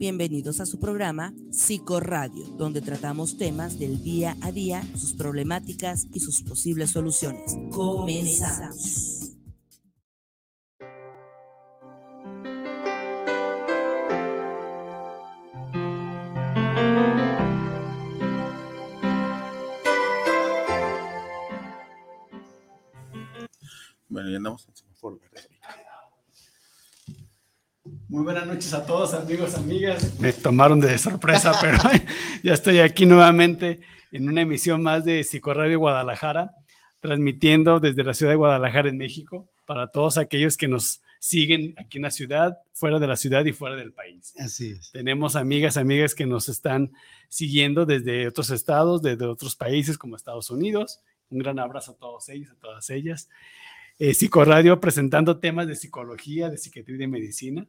[0.00, 6.20] Bienvenidos a su programa Psicoradio, donde tratamos temas del día a día, sus problemáticas y
[6.20, 7.54] sus posibles soluciones.
[7.70, 9.36] Comenzamos.
[24.08, 25.20] Bueno, ya andamos en semáforo
[28.10, 30.18] Muy buenas noches a todos, amigos, amigas.
[30.18, 31.78] Me tomaron de sorpresa, pero
[32.42, 33.78] ya estoy aquí nuevamente
[34.10, 36.50] en una emisión más de Psicoradio Guadalajara,
[36.98, 41.98] transmitiendo desde la ciudad de Guadalajara, en México, para todos aquellos que nos siguen aquí
[41.98, 44.34] en la ciudad, fuera de la ciudad y fuera del país.
[44.40, 44.90] Así es.
[44.90, 46.90] Tenemos amigas, amigas que nos están
[47.28, 50.98] siguiendo desde otros estados, desde otros países como Estados Unidos.
[51.30, 53.28] Un gran abrazo a todos ellos, a todas ellas.
[54.00, 57.66] Eh, Psicoradio presentando temas de psicología, de psiquiatría y de medicina,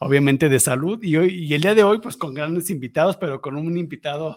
[0.00, 1.02] obviamente de salud.
[1.02, 4.36] Y, hoy, y el día de hoy, pues con grandes invitados, pero con un invitado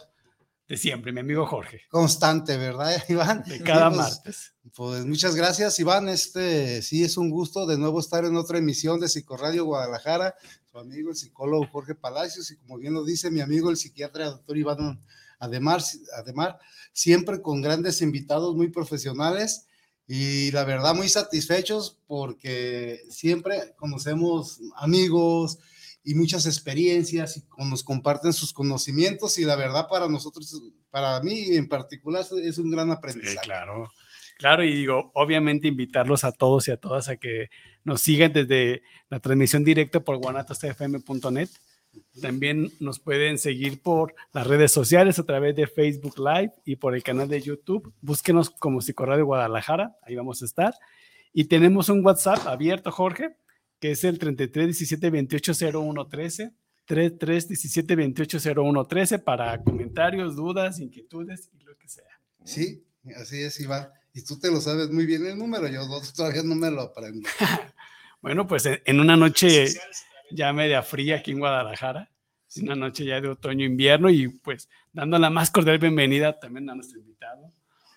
[0.67, 1.81] de siempre, mi amigo Jorge.
[1.89, 3.43] Constante, ¿verdad, Iván?
[3.43, 4.53] De cada pues, martes.
[4.75, 6.07] Pues muchas gracias, Iván.
[6.07, 10.35] Este sí es un gusto de nuevo estar en otra emisión de Psicoradio Guadalajara.
[10.71, 14.25] Su amigo el psicólogo Jorge Palacios y como bien lo dice mi amigo el psiquiatra
[14.25, 15.03] doctor Iván
[15.39, 15.81] Ademar,
[16.17, 16.57] Ademar
[16.93, 19.67] siempre con grandes invitados muy profesionales
[20.07, 25.59] y la verdad muy satisfechos porque siempre conocemos amigos
[26.03, 31.55] y muchas experiencias y nos comparten sus conocimientos y la verdad para nosotros, para mí
[31.55, 33.37] en particular es un gran aprendizaje.
[33.37, 33.89] Sí, claro.
[34.37, 37.49] Claro, y digo, obviamente invitarlos a todos y a todas a que
[37.83, 41.49] nos sigan desde la transmisión directa por guanatosfm.net
[42.21, 46.95] también nos pueden seguir por las redes sociales a través de Facebook Live y por
[46.95, 47.93] el canal de YouTube.
[48.01, 50.73] Búsquenos como Psicoradio Guadalajara, ahí vamos a estar.
[51.33, 53.35] Y tenemos un WhatsApp abierto, Jorge,
[53.79, 56.53] que es el 33 17 28 01 13.
[56.85, 62.03] 33 17 28 01 13 para comentarios, dudas, inquietudes y lo que sea.
[62.43, 62.85] Sí,
[63.15, 63.87] así es, Iván.
[64.13, 65.81] Y tú te lo sabes muy bien el número, yo
[66.15, 67.27] todavía no me lo aprendo.
[68.21, 69.67] bueno, pues en una noche
[70.33, 72.09] ya media fría aquí en Guadalajara,
[72.61, 76.99] una noche ya de otoño-invierno y pues dando la más cordial bienvenida también a nuestro
[76.99, 77.51] invitado,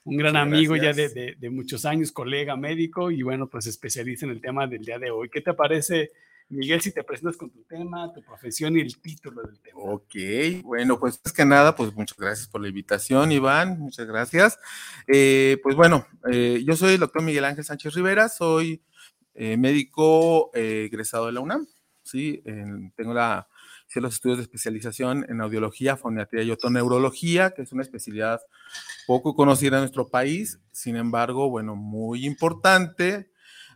[0.04, 4.32] un gran amigo ya de, de, muchos años, colega médico y bueno, pues especialista en
[4.32, 5.28] el tema del día de hoy.
[5.28, 6.12] ¿Qué te parece,
[6.48, 9.80] Miguel, si te presentas con tu tema, tu profesión y el título del tema?
[9.80, 10.14] Ok,
[10.62, 14.58] bueno, pues es que nada, pues muchas gracias por la invitación, Iván, muchas gracias.
[15.08, 18.80] Eh, pues bueno, eh, yo soy el doctor Miguel Ángel Sánchez Rivera, soy
[19.34, 21.66] eh, médico egresado de la UNAM
[22.06, 22.42] ¿sí?
[22.96, 23.48] tengo la,
[23.94, 28.40] los estudios de especialización en audiología, foniatría y otoneurología, que es una especialidad
[29.06, 33.30] poco conocida en nuestro país, sin embargo, bueno, muy importante,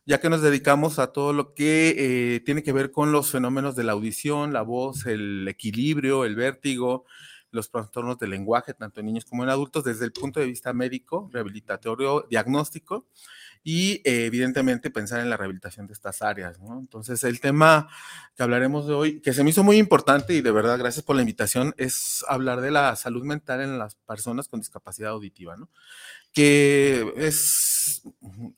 [0.07, 1.95] ya que nos dedicamos a todo lo que
[2.37, 6.37] eh, tiene que ver con los fenómenos de la audición, la voz, el equilibrio, el
[6.37, 7.05] vértigo,
[7.53, 10.73] los trastornos del lenguaje, tanto en niños como en adultos, desde el punto de vista
[10.73, 13.07] médico, rehabilitatorio, diagnóstico
[13.63, 16.59] y eh, evidentemente pensar en la rehabilitación de estas áreas.
[16.61, 16.79] ¿no?
[16.79, 17.89] Entonces, el tema
[18.37, 21.17] que hablaremos de hoy, que se me hizo muy importante y de verdad gracias por
[21.17, 25.69] la invitación, es hablar de la salud mental en las personas con discapacidad auditiva, ¿no?
[26.33, 28.03] que es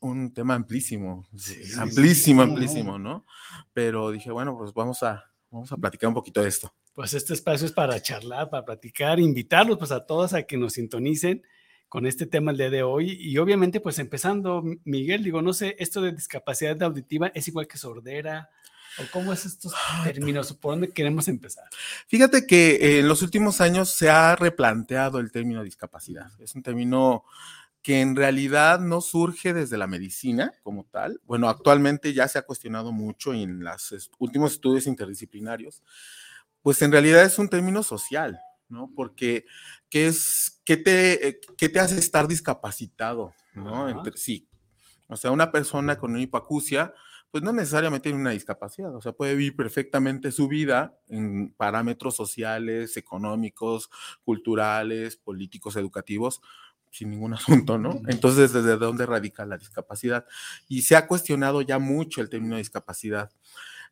[0.01, 1.27] un tema amplísimo,
[1.79, 3.25] amplísimo, amplísimo, ¿no?
[3.73, 6.75] Pero dije, bueno, pues vamos a, vamos a platicar un poquito de esto.
[6.93, 10.75] Pues este espacio es para charlar, para platicar, invitarlos pues a todos a que nos
[10.75, 11.43] sintonicen
[11.93, 13.19] con este tema el día de hoy.
[13.21, 17.77] Y obviamente, pues empezando, Miguel, digo, no sé, esto de discapacidad auditiva es igual que
[17.77, 18.49] sordera.
[18.99, 20.55] ¿O cómo es estos términos?
[20.55, 21.65] ¿Por dónde queremos empezar?
[22.07, 26.31] Fíjate que en los últimos años se ha replanteado el término discapacidad.
[26.41, 27.27] Es un término
[27.83, 31.21] que en realidad no surge desde la medicina como tal.
[31.27, 35.83] Bueno, actualmente ya se ha cuestionado mucho en los últimos estudios interdisciplinarios.
[36.63, 38.41] Pues en realidad es un término social,
[38.73, 38.91] ¿no?
[38.95, 39.45] Porque
[39.89, 43.89] ¿qué, es, qué, te, eh, qué te hace estar discapacitado, ¿no?
[43.89, 44.49] Entre, sí.
[45.09, 46.95] O sea, una persona con una hipoacusia,
[47.31, 52.17] pues no necesariamente tiene una discapacidad, o sea, puede vivir perfectamente su vida en parámetros
[52.17, 53.91] sociales, económicos,
[54.25, 56.41] culturales, políticos, educativos,
[56.91, 58.01] sin ningún asunto, ¿no?
[58.09, 60.27] Entonces, ¿desde dónde radica la discapacidad?
[60.69, 63.31] Y se ha cuestionado ya mucho el término discapacidad.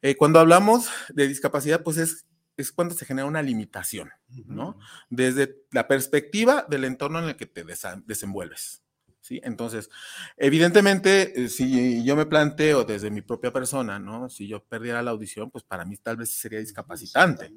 [0.03, 2.27] Eh, cuando hablamos de discapacidad, pues es
[2.57, 4.11] es cuando se genera una limitación,
[4.47, 4.79] ¿no?
[5.09, 7.65] Desde la perspectiva del entorno en el que te
[8.07, 8.83] desenvuelves.
[9.21, 9.41] ¿sí?
[9.45, 9.91] Entonces,
[10.37, 14.29] evidentemente, eh, si yo me planteo desde mi propia persona, ¿no?
[14.29, 17.53] Si yo perdiera la audición, pues para mí tal vez sería discapacitante,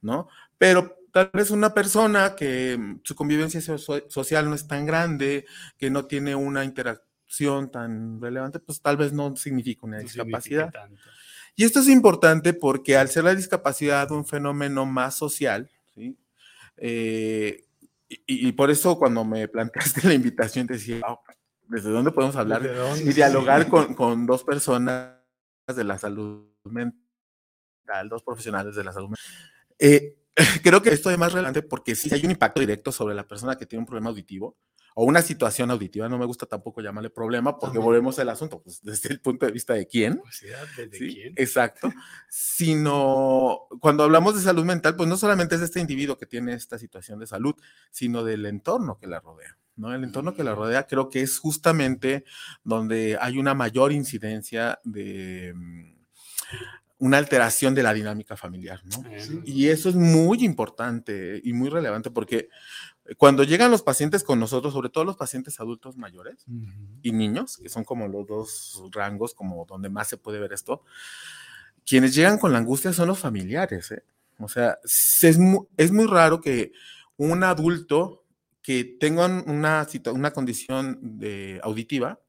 [0.00, 0.28] ¿no?
[0.56, 5.46] Pero tal vez una persona que mm, su convivencia social no es tan grande,
[5.76, 10.72] que no tiene una interacción tan relevante, pues tal vez no significa una discapacidad.
[11.58, 16.16] Y esto es importante porque al ser la discapacidad un fenómeno más social, ¿sí?
[16.76, 17.64] Eh,
[18.08, 21.20] y, por eso cuando me planteaste la invitación decía, oh,
[21.66, 22.62] ¿desde dónde podemos hablar
[23.04, 25.16] y dialogar con, con, dos personas
[25.66, 29.24] de la salud mental, dos profesionales de la salud mental?
[29.80, 30.16] Eh,
[30.62, 33.58] creo que esto es más relevante porque sí hay un impacto directo sobre la persona
[33.58, 34.56] que tiene un problema auditivo
[35.00, 38.82] o una situación auditiva, no me gusta tampoco llamarle problema porque volvemos al asunto, pues
[38.82, 40.18] desde el punto de vista de quién.
[40.18, 40.44] Pues
[40.76, 41.34] ¿desde quién?
[41.36, 41.92] Exacto.
[42.28, 46.80] Sino cuando hablamos de salud mental, pues no solamente es este individuo que tiene esta
[46.80, 47.54] situación de salud,
[47.92, 49.56] sino del entorno que la rodea.
[49.76, 49.94] ¿no?
[49.94, 50.58] El entorno que la mm.
[50.58, 52.24] rodea creo que es justamente
[52.64, 55.92] donde hay una mayor incidencia de mm,
[56.98, 59.04] una alteración de la dinámica familiar, ¿no?
[59.44, 62.48] Y eso es muy importante y muy relevante porque
[63.16, 66.44] cuando llegan los pacientes con nosotros, sobre todo los pacientes adultos mayores
[67.02, 70.82] y niños, que son como los dos rangos, como donde más se puede ver esto,
[71.86, 73.90] quienes llegan con la angustia son los familiares.
[73.92, 74.02] ¿eh?
[74.38, 76.72] O sea, es muy, es muy raro que
[77.16, 78.24] un adulto
[78.62, 82.20] que tenga una, una condición de auditiva,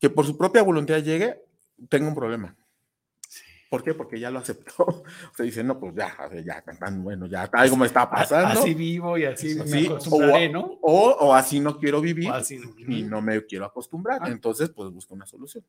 [0.00, 1.42] que por su propia voluntad llegue,
[1.90, 2.56] tenga un problema.
[3.68, 3.92] ¿Por qué?
[3.92, 5.02] Porque ya lo aceptó.
[5.36, 8.60] Se dice, no, pues ya, ya, tan bueno, ya algo me está pasando.
[8.60, 10.78] Así vivo y así me acostumbraré, ¿no?
[10.82, 12.30] O, o, así no quiero vivir
[12.86, 14.20] y no me quiero acostumbrar.
[14.22, 14.28] Ah.
[14.28, 15.64] Entonces, pues busco una solución.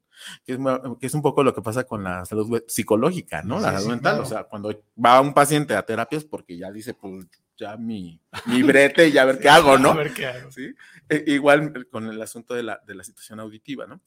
[0.45, 0.59] Que es,
[0.99, 3.59] que es, un poco lo que pasa con la salud psicológica, ¿no?
[3.59, 4.19] la salud mental.
[4.21, 8.63] O sea, cuando va un paciente a terapias porque ya dice, pues ya mi, mi
[8.63, 9.91] brete y a ver qué hago, ¿no?
[9.91, 10.51] A ver qué hago.
[10.51, 10.73] ¿Sí?
[11.09, 14.01] E, igual con el asunto de la, de la situación auditiva, ¿no?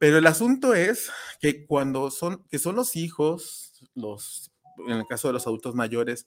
[0.00, 1.10] Pero el asunto es
[1.40, 4.50] que cuando son, que son los hijos, los,
[4.88, 6.26] en el caso de los adultos mayores,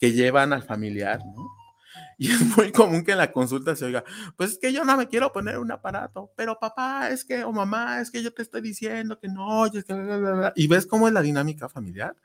[0.00, 1.46] que llevan al familiar, ¿no?
[2.18, 4.02] Y es muy común que en la consulta se oiga,
[4.36, 7.52] pues es que yo no me quiero poner un aparato, pero papá, es que, o
[7.52, 11.14] mamá, es que yo te estoy diciendo que no, es que, y ves cómo es
[11.14, 12.16] la dinámica familiar.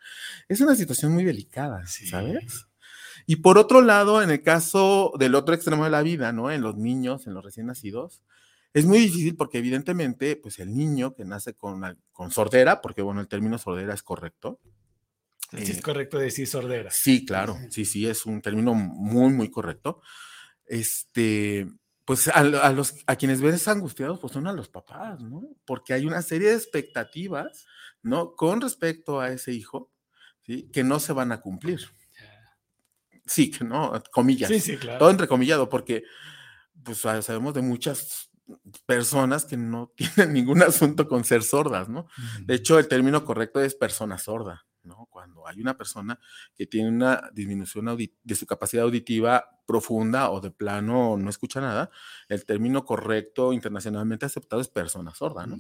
[0.47, 2.65] Es una situación muy delicada, ¿sabes?
[3.27, 6.49] Y por otro lado, en el caso del otro extremo de la vida, ¿no?
[6.49, 8.23] En los niños, en los recién nacidos,
[8.77, 11.81] es muy difícil porque evidentemente, pues el niño que nace con,
[12.11, 14.59] con sordera, porque bueno, el término sordera es correcto.
[15.49, 16.91] Sí, es eh, correcto decir sordera.
[16.91, 20.01] Sí, claro, sí, sí, es un término muy, muy correcto.
[20.63, 21.67] Este,
[22.05, 25.41] pues a, los, a quienes ves angustiados, pues son a los papás, ¿no?
[25.65, 27.65] Porque hay una serie de expectativas,
[28.03, 28.35] ¿no?
[28.35, 29.91] Con respecto a ese hijo,
[30.45, 30.69] ¿sí?
[30.71, 31.79] Que no se van a cumplir.
[33.25, 34.49] Sí, que no, comillas.
[34.49, 34.99] Sí, sí, claro.
[34.99, 36.03] Todo entrecomillado, porque
[36.83, 38.29] pues sabemos de muchas
[38.85, 42.07] personas que no tienen ningún asunto con ser sordas, ¿no?
[42.41, 45.07] De hecho, el término correcto es persona sorda, ¿no?
[45.09, 46.19] Cuando hay una persona
[46.55, 51.89] que tiene una disminución de su capacidad auditiva profunda o de plano no escucha nada,
[52.29, 55.57] el término correcto internacionalmente aceptado es persona sorda, ¿no?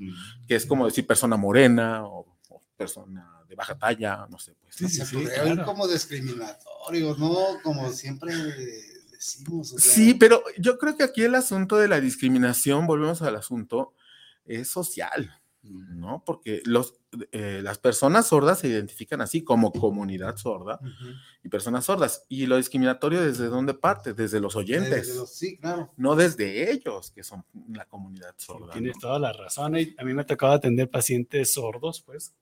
[0.47, 2.35] Que es como decir persona morena o,
[2.77, 4.53] persona de baja talla, no sé.
[4.61, 5.25] Pues, sí, sí, sí,
[5.65, 7.59] como discriminatorio, ¿no?
[7.63, 8.31] Como siempre
[9.19, 13.93] Sí, pero yo creo que aquí el asunto de la discriminación, volvemos al asunto,
[14.45, 15.31] es social,
[15.63, 16.23] ¿no?
[16.25, 16.95] Porque los,
[17.31, 20.79] eh, las personas sordas se identifican así como comunidad sorda
[21.43, 22.23] y personas sordas.
[22.29, 24.13] Y lo discriminatorio desde dónde parte?
[24.13, 25.29] Desde los oyentes.
[25.29, 25.91] sí, claro.
[25.97, 28.73] No desde ellos, que son la comunidad sorda.
[28.73, 29.75] tienes toda la razón.
[29.75, 32.33] a mí me ha tocado atender pacientes sordos, pues,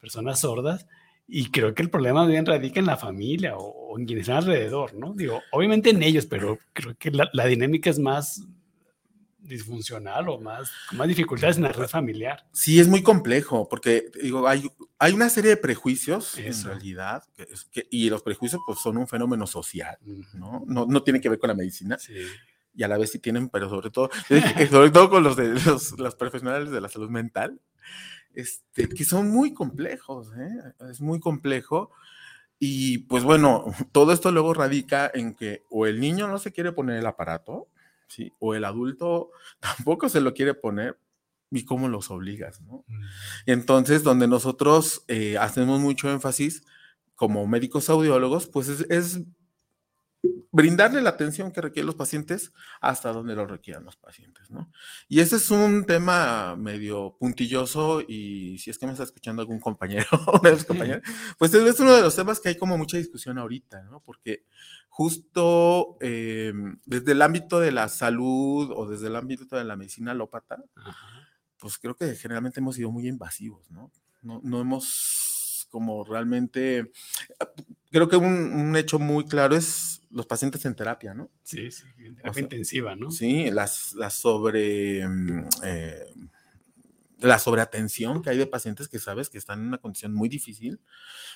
[0.00, 0.86] personas sordas
[1.32, 4.94] y creo que el problema bien radica en la familia o, en quienes están alrededor,
[4.94, 5.14] ¿no?
[5.14, 8.42] Digo, obviamente en ellos, pero creo que la, dinámica es más
[9.38, 12.44] disfuncional o más, con más dificultades en la red familiar.
[12.52, 14.68] Sí, es muy complejo, porque digo, hay,
[14.98, 17.22] hay una serie de prejuicios en realidad,
[17.90, 19.98] y los prejuicios pues son un fenómeno social,
[20.34, 20.64] ¿no?
[20.66, 21.96] No, no tiene que ver con la medicina.
[21.98, 22.14] Sí.
[22.74, 24.10] Y a la vez sí tienen, pero sobre todo,
[24.70, 27.60] sobre todo con los, de, los, los profesionales de la salud mental,
[28.34, 30.74] este, que son muy complejos, ¿eh?
[30.90, 31.90] es muy complejo.
[32.58, 36.72] Y pues bueno, todo esto luego radica en que o el niño no se quiere
[36.72, 37.68] poner el aparato,
[38.08, 38.32] ¿sí?
[38.38, 40.98] o el adulto tampoco se lo quiere poner,
[41.50, 42.84] y cómo los obligas, ¿no?
[42.86, 43.02] Mm.
[43.46, 46.62] entonces, donde nosotros eh, hacemos mucho énfasis
[47.16, 49.20] como médicos audiólogos, pues es,
[50.52, 54.70] brindarle la atención que requieren los pacientes hasta donde lo requieran los pacientes, ¿no?
[55.08, 59.60] Y ese es un tema medio puntilloso y si es que me está escuchando algún
[59.60, 60.40] compañero o
[61.38, 64.00] pues es uno de los temas que hay como mucha discusión ahorita, ¿no?
[64.00, 64.44] Porque
[64.88, 66.52] justo eh,
[66.84, 70.62] desde el ámbito de la salud o desde el ámbito de la medicina alópata,
[71.58, 73.92] pues creo que generalmente hemos sido muy invasivos, ¿no?
[74.22, 76.90] No, no hemos como realmente,
[77.90, 81.30] creo que un, hecho muy claro es los pacientes en terapia, ¿no?
[81.42, 83.10] Sí, sí, en terapia intensiva, ¿no?
[83.10, 85.06] Sí, las, las sobre...
[85.06, 86.06] Mm, eh,
[87.18, 90.80] la sobreatención que hay de pacientes que sabes que están en una condición muy difícil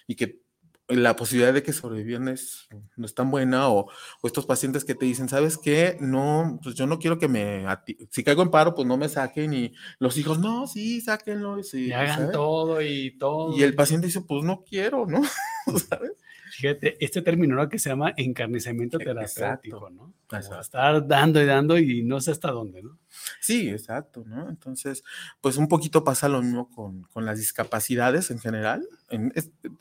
[0.06, 0.40] y que
[0.88, 3.90] la posibilidad de que sobrevivan es, no es tan buena o,
[4.22, 5.96] estos pacientes que te dicen, ¿sabes qué?
[6.00, 7.64] No, pues yo no quiero que me,
[8.10, 11.58] si caigo en paro, pues no me saquen y los hijos, no, sí, sáquenlo.
[11.72, 13.56] Y, hagan todo y todo.
[13.56, 15.22] Y el paciente dice, pues no quiero, ¿no?
[15.88, 16.12] ¿Sabes?
[16.56, 17.68] Fíjate, este término ¿no?
[17.68, 20.14] que se llama encarnizamiento terapéutico, ¿no?
[20.60, 22.96] estar dando y dando y no sé hasta dónde, ¿no?
[23.40, 24.48] Sí, exacto, ¿no?
[24.48, 25.02] Entonces,
[25.40, 28.88] pues un poquito pasa lo mismo con, con las discapacidades en general.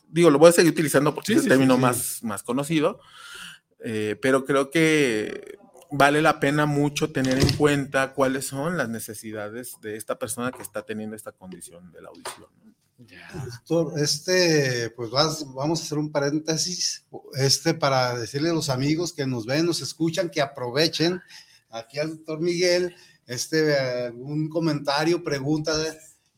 [0.10, 3.00] digo, lo voy a seguir utilizando porque es el término Más, más conocido,
[3.80, 5.58] eh, pero creo que
[5.92, 10.64] vale la pena mucho tener en cuenta cuáles son las necesidades de esta persona que
[10.64, 12.50] está teniendo esta condición de la audición.
[12.64, 12.73] ¿no?
[12.98, 19.26] Doctor, este, pues vamos a hacer un paréntesis, este, para decirle a los amigos que
[19.26, 21.22] nos ven, nos escuchan, que aprovechen
[21.70, 22.96] aquí al doctor Miguel,
[23.26, 25.74] este, un comentario, pregunta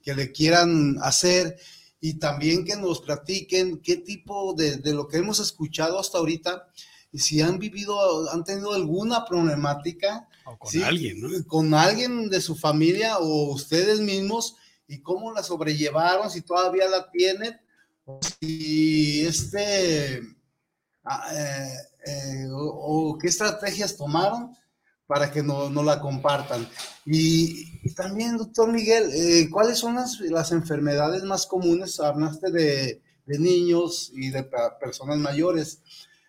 [0.02, 1.58] que le quieran hacer
[2.00, 6.68] y también que nos platiquen qué tipo de, de lo que hemos escuchado hasta ahorita,
[7.12, 10.28] y si han vivido, han tenido alguna problemática.
[10.46, 11.30] O con alguien, ¿no?
[11.48, 17.10] Con alguien de su familia o ustedes mismos y cómo la sobrellevaron, si todavía la
[17.12, 17.60] tienen,
[18.22, 20.22] si este,
[21.04, 21.74] ah, eh,
[22.06, 24.56] eh, o, qué estrategias tomaron
[25.08, 26.68] para que no, no la compartan.
[27.06, 32.00] Y, también, doctor Miguel, eh, ¿cuáles son las, las, enfermedades más comunes?
[32.00, 34.44] Hablaste de, de niños y de
[34.80, 35.82] personas mayores.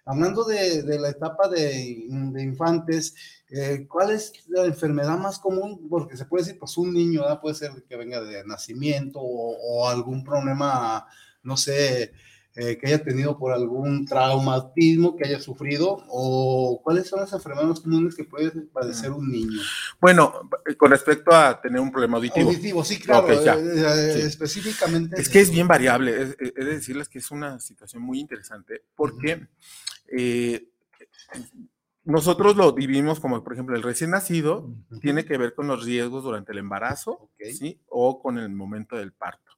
[0.04, 3.14] Hablando de, de la etapa de, de infantes,
[3.49, 5.87] eh, ¿Cuál es la enfermedad más común?
[5.88, 10.25] Porque se puede decir, pues un niño, puede ser que venga de nacimiento o, algún
[10.25, 11.07] problema,
[11.45, 12.12] no sé,
[12.57, 17.69] eh, que haya tenido por algún traumatismo que haya sufrido, o cuáles son las enfermedades
[17.69, 19.61] más comunes que puede padecer un niño.
[20.00, 22.49] Bueno, con respecto a tener un problema auditivo.
[22.49, 25.21] Auditivo, sí, claro, eh, específicamente.
[25.21, 29.47] Es que es bien variable, he de decirles que es una situación muy interesante, porque
[32.06, 34.70] nosotros lo dividimos como, por ejemplo, el recién nacido
[35.00, 37.82] tiene que ver con los riesgos durante el embarazo, ¿sí?
[37.88, 39.55] O con el momento del parto.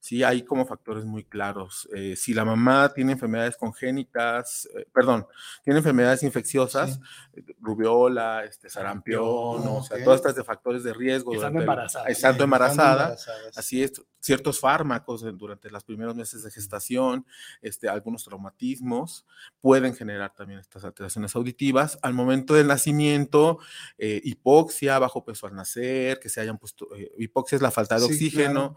[0.00, 1.86] Sí, hay como factores muy claros.
[1.94, 5.26] Eh, si la mamá tiene enfermedades congénitas, eh, perdón,
[5.62, 6.98] tiene enfermedades infecciosas,
[7.34, 11.34] eh, rubiola, este, sarampión, o sea, todas estas de factores de riesgo.
[11.34, 12.08] Estando embarazada.
[12.08, 13.16] estando embarazada.
[13.54, 17.26] Así es, ciertos fármacos durante los primeros meses de gestación,
[17.60, 19.26] este, algunos traumatismos
[19.60, 21.98] pueden generar también estas alteraciones auditivas.
[22.00, 23.58] Al momento del nacimiento,
[23.98, 26.88] hipoxia, bajo peso al nacer, que se hayan puesto,
[27.18, 28.76] hipoxia es la falta de oxígeno,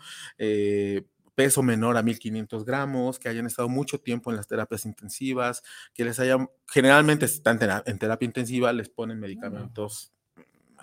[1.36, 5.64] peso menor a 1500 gramos, que hayan estado mucho tiempo en las terapias intensivas,
[5.94, 10.13] que les hayan, generalmente están en terapia intensiva, les ponen medicamentos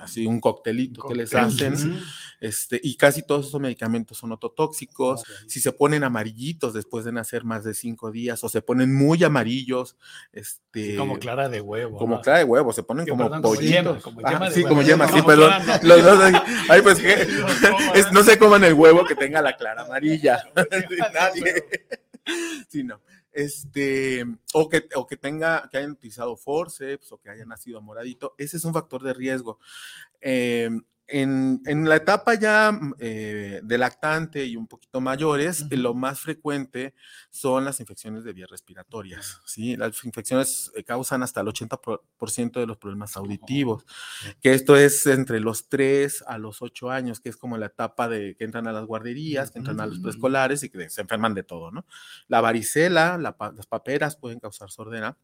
[0.01, 2.01] así un coctelito que les hacen,
[2.41, 7.45] este, y casi todos esos medicamentos son ototóxicos, si se ponen amarillitos después de nacer
[7.45, 9.97] más de cinco días, o se ponen muy amarillos,
[10.33, 10.97] este...
[10.97, 11.99] como clara de huevo.
[11.99, 14.03] Como clara de huevo, se ponen como pollitos.
[14.03, 15.53] Como yema, sí, como yema, sí, perdón.
[15.83, 16.21] Los dos,
[16.69, 17.29] ay, pues que,
[18.13, 20.43] no se coman el huevo que tenga la clara amarilla.
[21.13, 21.65] Nadie.
[22.69, 23.01] Sí, no
[23.33, 28.35] este, o que, o que tenga, que hayan utilizado forceps o que hayan nacido moradito,
[28.39, 29.59] ese es un factor de riesgo.
[30.21, 35.95] Em, en, en, la etapa ya mm, eh, de lactante y un poquito mayores, lo
[35.95, 36.95] más frecuente
[37.31, 39.41] son las infecciones de vías respiratorias.
[39.45, 39.77] ¿sí?
[39.77, 43.85] Las infecciones eh, causan hasta el 80% de los problemas auditivos,
[44.41, 48.09] que esto es entre los 3 a los 8 años, que es como la etapa
[48.09, 51.35] de que entran a las guarderías, que entran a los preescolares y que se enferman
[51.35, 51.71] de todo.
[51.71, 51.87] ¿no?
[52.29, 55.17] La varicela, las paperas pueden causar sordera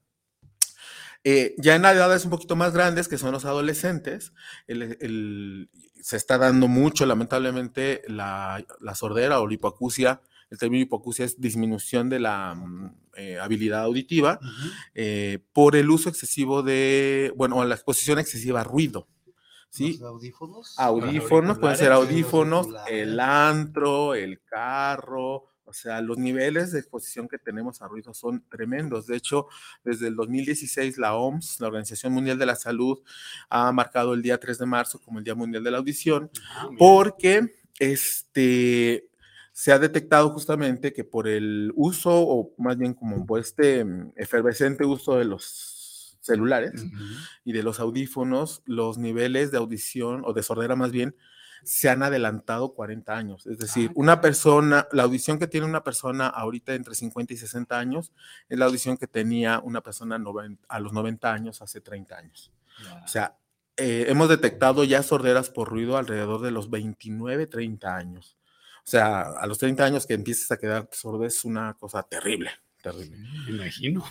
[1.29, 4.33] eh, ya en edades un poquito más grandes, que son los adolescentes,
[4.69, 8.65] se está dando mucho, lamentablemente, la,
[8.95, 10.21] sordera o la hipoacusia.
[10.51, 14.39] El término hipoacusia es disminución de la mm, eh, habilidad auditiva
[14.95, 19.09] eh, por el uso excesivo de, bueno, la exposición excesiva a ruido.
[19.69, 19.99] ¿sí?
[20.01, 20.79] audífonos?
[20.79, 27.39] Audífonos, pueden ser audífonos, el antro, el carro, O sea, los niveles de exposición que
[27.39, 29.07] tenemos a ruido son tremendos.
[29.07, 29.49] De hecho,
[29.85, 33.01] desde el 2016 la OMS, la Organización Mundial de la Salud,
[33.51, 36.69] ha marcado el día 3 de marzo como el Día Mundial de la Audición, Ah,
[36.79, 39.09] porque este,
[39.53, 44.13] se ha detectado justamente que por el uso, o más bien como por este mm,
[44.17, 46.85] efervescente uso de los celulares
[47.45, 51.15] y de los audífonos, los niveles de audición o de sordera más bien
[51.65, 53.47] se han adelantado 40 años.
[53.47, 57.37] Es decir, Ah, una persona, la audición que tiene una persona ahorita entre 50 y
[57.37, 58.13] 60 años
[58.49, 62.53] es la audición que tenía una persona noven- a los 90 años hace 30 años.
[63.05, 63.37] O sea,
[63.77, 68.37] eh, hemos detectado ya sorderas por ruido alrededor de los 29, 30 años.
[68.79, 72.51] O sea, a los 30 años que empieces a quedar sordo es una cosa terrible,
[72.87, 73.17] terrible.
[73.47, 74.05] Me imagino.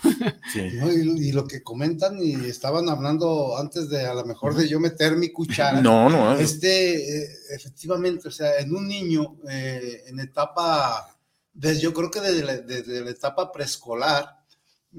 [0.52, 0.70] Sí.
[0.74, 0.92] ¿no?
[0.92, 4.78] Y, y lo que comentan y estaban hablando antes de a lo mejor de yo
[4.80, 5.80] meter mi cuchara.
[5.80, 6.38] No, no.
[6.38, 11.16] Este, eh, efectivamente, o sea, en un niño eh, en etapa,
[11.52, 14.36] desde, yo creo que desde la, desde la etapa preescolar,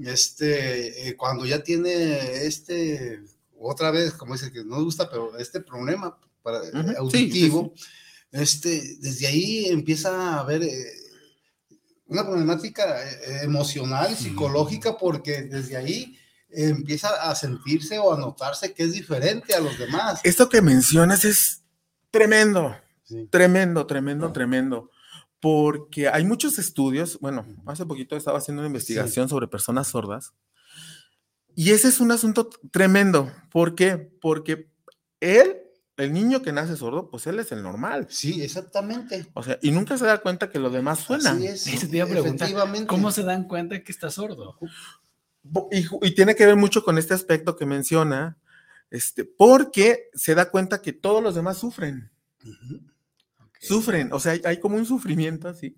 [0.04, 3.20] este, eh, cuando ya tiene este,
[3.58, 7.74] otra vez, como dice que no gusta, pero este problema para, Ujú, sí, sí, auditivo,
[8.30, 10.92] este, desde ahí empieza a haber eh,
[12.08, 16.18] una problemática eh, emocional, psicológica, porque desde ahí
[16.50, 20.20] empieza a sentirse o a notarse que es diferente a los demás.
[20.24, 21.62] Esto que mencionas es
[22.10, 22.74] tremendo,
[23.04, 23.26] Sí.
[23.30, 24.90] tremendo, tremendo, tremendo.
[25.40, 30.32] Porque hay muchos estudios, bueno, hace poquito estaba haciendo una investigación sobre personas sordas.
[31.54, 33.30] Y ese es un asunto tremendo.
[33.50, 33.96] ¿Por qué?
[34.20, 34.68] Porque
[35.20, 35.56] él,
[35.98, 38.06] el niño que nace sordo, pues él es el normal.
[38.08, 39.26] Sí, exactamente.
[39.34, 41.32] O sea, y nunca se da cuenta que lo demás suena.
[41.32, 41.66] Así es.
[41.66, 42.86] Eso te iba a preguntar, efectivamente.
[42.86, 44.56] ¿Cómo se dan cuenta que está sordo?
[45.72, 48.38] Y, tiene que ver mucho con este aspecto que menciona,
[48.90, 52.10] este, porque se da cuenta que todos los demás sufren.
[53.60, 55.76] Sufren, o sea, hay, hay como un sufrimiento así,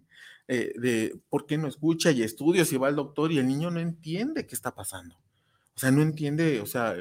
[0.49, 3.71] eh, de por qué no escucha y estudios y va al doctor y el niño
[3.71, 5.15] no entiende qué está pasando.
[5.75, 6.95] O sea, no entiende, o sea,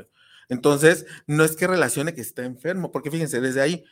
[0.50, 3.86] entonces no es que relacione que está enfermo, porque fíjense, desde ahí,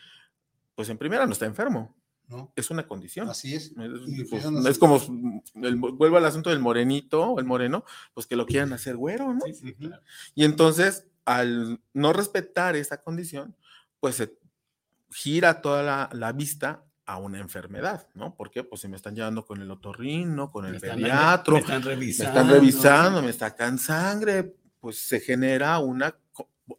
[0.76, 1.96] pues en primera no está enfermo,
[2.28, 2.52] ¿No?
[2.58, 3.30] es una condición.
[3.30, 3.68] Así es.
[3.78, 5.00] Es, pues, es como,
[5.64, 9.34] el- vuelvo al asunto del morenito o el moreno, pues que lo quieran hacer güero,
[9.34, 9.42] ¿no?
[9.46, 10.04] Sí, sí, claro.
[10.36, 13.56] Y entonces, al no respetar esa condición,
[14.00, 14.38] pues se
[15.12, 18.36] gira toda la, la vista a una enfermedad, ¿no?
[18.36, 21.60] Porque pues si me están llevando con el otorrino, con el Me están- pediatro, Me
[21.62, 22.30] están me revisando.
[22.39, 26.13] están revisando, me sacan sangre, pues se genera una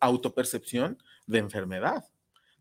[0.01, 2.05] autopercepción de enfermedad,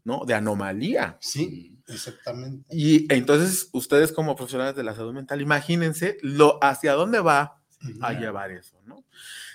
[0.04, 0.24] ¿no?
[0.26, 1.18] De anomalía.
[1.22, 2.66] Sí, exactamente.
[2.76, 7.62] Y entonces, ustedes como profesionales de la salud mental, imagínense lo, hacia dónde va
[8.02, 9.04] a llevar eso, ¿no?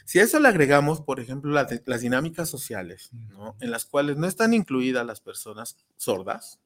[0.05, 3.57] Si a eso le agregamos, por ejemplo, la de- las dinámicas sociales, ¿no?
[3.61, 6.59] En las cuales no están incluidas las personas sordas.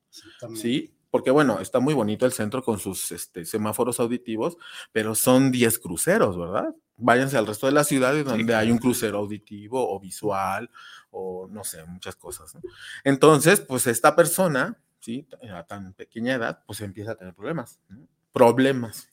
[0.57, 0.95] ¿sí?
[1.11, 4.57] Porque, bueno, está muy bonito el centro con sus este, semáforos auditivos,
[4.93, 6.75] pero son 10 cruceros, ¿verdad?
[6.97, 10.71] Váyanse al resto de la ciudad donde hay un crucero auditivo o visual
[11.11, 12.55] o no sé, muchas cosas.
[12.55, 12.63] ¿no?
[13.05, 15.29] Entonces, pues esta persona, ¿sí?
[15.53, 17.81] A tan pequeña edad, pues empieza a tener problemas.
[17.89, 18.07] ¿no?
[18.33, 19.11] Problemas.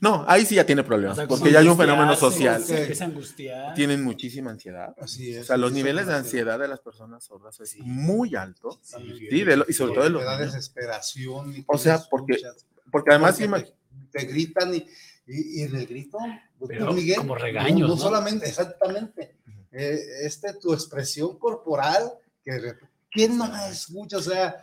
[0.00, 2.62] No, ahí sí ya tiene O problemas, sea, porque ya hay un fenómeno social.
[2.62, 3.74] Se empieza a angustiar.
[3.74, 4.94] Tienen muchísima ansiedad.
[5.00, 5.42] Así es.
[5.42, 7.80] O sea, los niveles de es ansiedad de las personas sordas es Sí.
[7.82, 8.78] muy alto.
[8.80, 9.26] Exactamente.
[9.30, 10.52] Sí, de lo- y sobre todo de los Te da niños.
[10.52, 11.56] desesperación.
[11.56, 13.72] y O sea, no porque- escuchas, Porque además, porque
[14.12, 14.86] te, te gritan y,
[15.26, 16.18] y, y en el grito,
[16.58, 18.00] doctor Pero Miguel, como regaños, no, ¿no?
[18.00, 19.36] solamente, exactamente,
[19.72, 22.10] eh, este, tu expresión corporal,
[22.44, 22.74] que
[23.10, 24.18] ¿quién no la escucha?
[24.18, 24.62] O sea,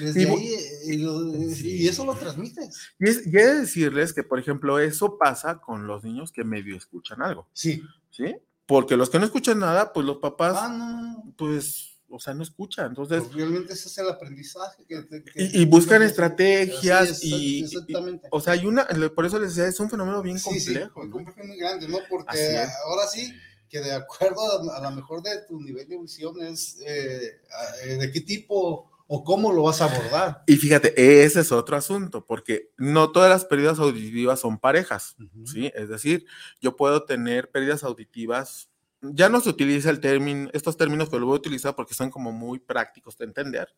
[0.00, 2.76] desde Y vo- ahí, eh, y, lo- y eso lo transmites.
[2.98, 6.44] y, es, y he de decirles que, por ejemplo, eso pasa con los niños que
[6.44, 7.82] medio escuchan algo, Sí.
[8.10, 8.36] ¿sí?
[8.66, 11.32] Porque los que no escuchan nada, pues los papás, Ah, no.
[11.36, 12.86] pues, o sea, no escuchan.
[12.88, 14.84] Entonces, Pues realmente ese es el aprendizaje.
[14.88, 18.28] Que, que- y, y buscan estrategias es, y, y- exactamente.
[18.30, 21.00] o sea, hay una, por eso les decía, es un fenómeno bien Sí, sí, complejo.
[21.00, 21.16] un ¿no?
[21.16, 21.98] complejo muy grande, ¿no?
[22.08, 23.32] Porque ahora sí,
[23.68, 27.40] que de acuerdo a, a lo mejor de tu nivel de visión es eh,
[27.84, 30.42] eh, de qué tipo o cómo lo vas a abordar.
[30.46, 35.16] Y fíjate, ese es otro asunto, porque no todas las pérdidas auditivas son parejas.
[35.44, 35.70] ¿sí?
[35.74, 36.26] Es decir,
[36.60, 38.68] yo puedo tener pérdidas auditivas,
[39.02, 42.10] ya no se utiliza el término, estos términos, pero lo voy a utilizar porque son
[42.10, 43.68] como muy prácticos de entender.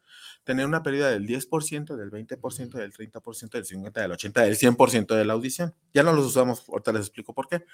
[0.45, 5.15] Tener una pérdida del 10%, del 20%, del 30%, del 50%, del 80%, del 100%
[5.15, 5.75] de la audición.
[5.93, 7.65] Ya no los usamos, ahorita les explico por qué.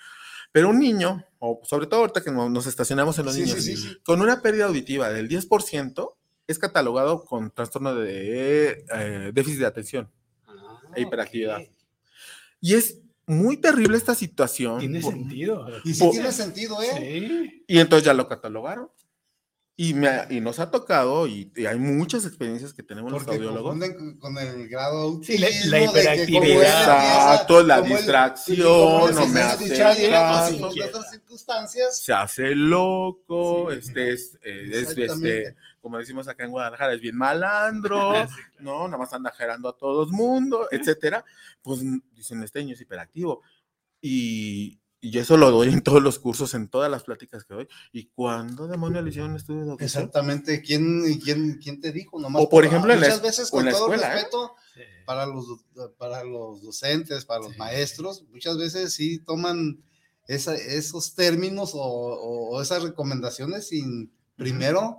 [0.51, 3.63] Pero un niño, o sobre todo ahorita que no- nos estacionamos en los Sí, niños,
[3.63, 3.97] sí, sí.
[4.05, 10.11] con una pérdida auditiva del 10%, es catalogado con trastorno de eh, déficit de atención
[10.47, 11.59] Ah, e hiperactividad.
[11.61, 11.69] ok.
[12.61, 14.81] Y es muy terrible esta situación.
[14.81, 15.67] Tiene por- sentido.
[15.85, 16.91] Y sí Po- tiene sentido, ¿eh?
[16.97, 17.65] Sí.
[17.67, 18.91] Y entonces ya lo catalogaron.
[19.77, 23.39] Y, me, y nos ha tocado, y, y hay muchas experiencias que tenemos los Porque
[23.39, 23.73] audiólogos.
[23.73, 26.63] confunden con el grado Sí, la- la de que como hiperactividad.
[26.63, 29.77] Exacto, la distracción, él no se me hace
[30.11, 31.03] caso.
[31.11, 31.99] circunstancias.
[31.99, 33.79] se hace loco, Sí.
[33.81, 37.99] este es, eh, es, este, como decimos acá en Guadalajara, es bien malandro,
[38.59, 41.25] no, nada más anda gerando a todo el mundo, etcétera.
[41.63, 41.81] Pues
[42.13, 43.43] dicen, este niño es hiperactivo.
[44.01, 47.69] Y, y eso lo doy en todos los cursos, en todas las pláticas que doy.
[47.93, 49.85] ¿Y cuándo demonios le hicieron estudio de?
[49.85, 52.19] Exactamente, ¿quién, quién, quién te dijo?
[52.19, 54.15] Nomás O, por ejemplo, en la muchas es- veces con en la todo escuela, ¿eh?
[54.15, 54.55] respeto
[55.07, 55.47] para los,
[55.99, 57.59] para los docentes, para los Sí.
[57.59, 59.83] maestros, muchas veces sí toman
[60.27, 64.99] esa- esos términos o, o- o esas recomendaciones sin primero,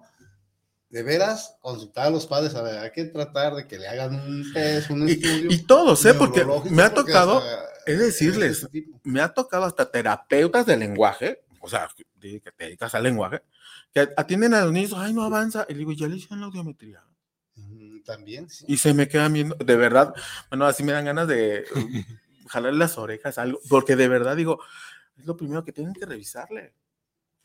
[0.95, 2.55] de veras, consultar a los padres.
[2.55, 5.51] A ver, hay que tratar de que le hagan un test, un Y, estudio.
[5.51, 6.13] y todos, ¿eh?
[6.13, 11.43] Porque me ha tocado, hasta es decirles, este me ha tocado hasta terapeutas de lenguaje,
[11.59, 13.41] o sea, que te dedicas al lenguaje,
[13.93, 17.03] que atienden a los niños, ay, no avanza, y digo, ya le hicieron la audiometría.
[17.55, 18.63] Mm, También, sí.
[18.69, 20.13] Y se me quedan viendo, de verdad,
[20.49, 21.65] bueno, así me dan ganas de
[22.47, 24.61] jalarle las orejas, algo, porque de verdad digo,
[25.17, 26.73] es lo primero que tienen que revisarle.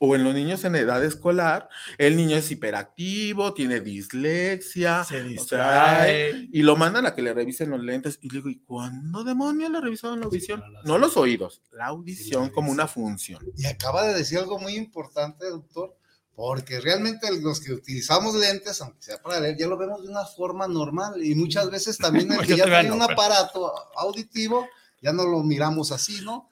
[0.03, 5.19] O en los niños en edad escolar, el niño es hiperactivo, tiene dislexia, Se o
[5.19, 6.49] sea, distrae.
[6.53, 8.19] y lo mandan a que le revisen los lentes.
[8.23, 10.61] Y le digo, ¿y cuándo demonios le revisaron la audición?
[10.61, 12.75] no, la No los oídos, la audición como audición.
[12.75, 13.45] una función.
[13.57, 15.95] Y acaba de decir algo muy importante, doctor,
[16.35, 20.25] porque realmente los que utilizamos lentes, aunque sea para leer, ya lo vemos de una
[20.25, 24.67] forma normal y muchas veces también el que ya tiene no, un pero- aparato auditivo,
[25.03, 26.49] ya no lo miramos así, ¿no?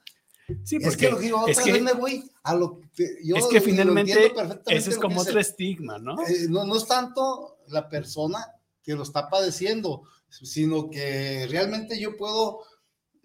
[0.63, 3.17] Sí, es porque que lo digo, es otra que- vez me voy a lo que
[3.23, 4.33] yo es que finalmente
[4.67, 6.21] ese es como otro estigma, ¿no?
[6.27, 8.45] Eh, no, no es tanto la persona
[8.83, 12.59] que lo está padeciendo, sino que realmente yo puedo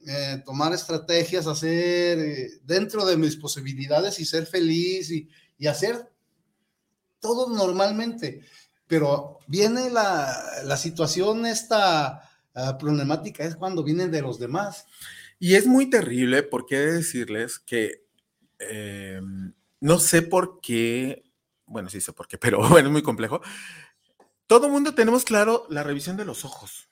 [0.06, 6.10] eh, tomar estrategias, hacer eh, dentro de mis posibilidades y ser feliz y, y hacer
[7.20, 8.40] todo normalmente.
[8.86, 14.84] Pero viene la, la situación, esta ah, problemática es cuando viene de los demás.
[15.44, 18.06] Y es muy terrible porque he de decirles que
[18.58, 19.20] eh,
[19.80, 21.22] no sé por qué,
[21.66, 23.42] bueno, sí sé por qué, pero bueno, es muy complejo.
[24.46, 26.88] Todo mundo tenemos claro la revisión de los ojos.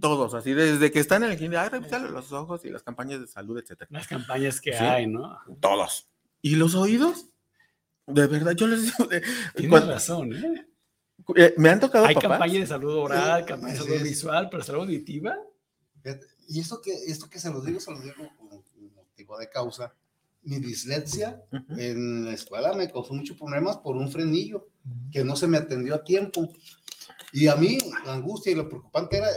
[0.00, 3.26] Todos, así desde que están en el ay, revisarle los ojos y las campañas de
[3.26, 3.88] salud, etcétera.
[3.90, 4.84] Las campañas que Sí.
[4.84, 5.36] hay, ¿no?
[5.58, 6.08] Todos.
[6.42, 7.30] ¿Y los oídos?
[8.06, 9.22] De verdad, yo les digo, de-
[9.56, 10.66] Tienes cuando- razón, ¿eh?
[11.34, 12.30] eh, me han tocado Hay papás.
[12.30, 15.36] campaña de salud oral, campaña de salud visual, pero salud auditiva.
[16.04, 19.38] Fíjate, Y esto que, esto que se los digo, se los digo con con motivo
[19.38, 19.92] de causa.
[20.42, 21.42] Mi dislexia
[21.76, 24.68] en la escuela me causó muchos problemas por un frenillo
[25.10, 26.48] que no se me atendió a tiempo.
[27.32, 29.28] Y a mí la angustia y lo preocupante era,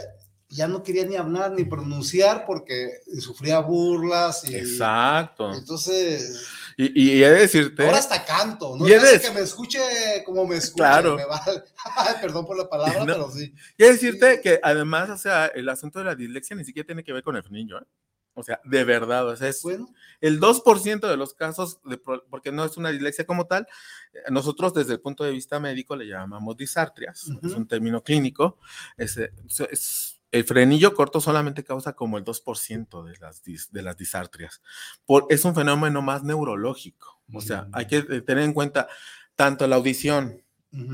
[0.48, 5.52] ya no quería ni hablar ni pronunciar porque sufría burlas y Exacto.
[5.52, 6.44] entonces
[6.82, 9.78] Y, y he de decirte, ahora hasta canto, no Y es eres- que me escuche
[10.24, 11.16] como me escuche, Claro.
[11.16, 11.24] me
[12.22, 13.12] perdón por la palabra, No.
[13.12, 13.52] pero sí.
[13.76, 16.86] y he de decirte que además, o sea, el asunto de la dislexia ni siquiera
[16.86, 17.86] tiene que ver con el frenillo, ¿eh?
[18.32, 22.52] O sea, de verdad, o sea, es Bueno, el 2% de los casos, de, porque
[22.52, 23.66] no es una dislexia como tal,
[24.14, 28.58] eh, nosotros desde el punto de vista médico le llamamos disartrias, es un término clínico,
[28.96, 34.62] es- el frenillo corto solamente causa como el 2% de las, dis- de las disartrias,
[35.04, 38.88] por, es un fenómeno más neurológico, o sea, hay que eh, tener en cuenta
[39.36, 40.42] tanto la audición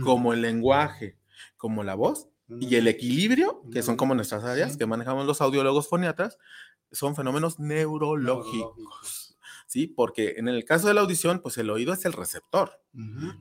[0.03, 1.19] como el lenguaje,
[1.57, 4.79] como la voz, y el equilibrio, que son como nuestras áreas Sí.
[4.79, 6.39] que manejamos los audiólogos foniatras,
[6.93, 9.37] son fenómenos neurológicos.
[9.69, 9.89] ¿Sí?
[9.89, 12.81] Porque en el caso de la audición, pues el oído es el receptor,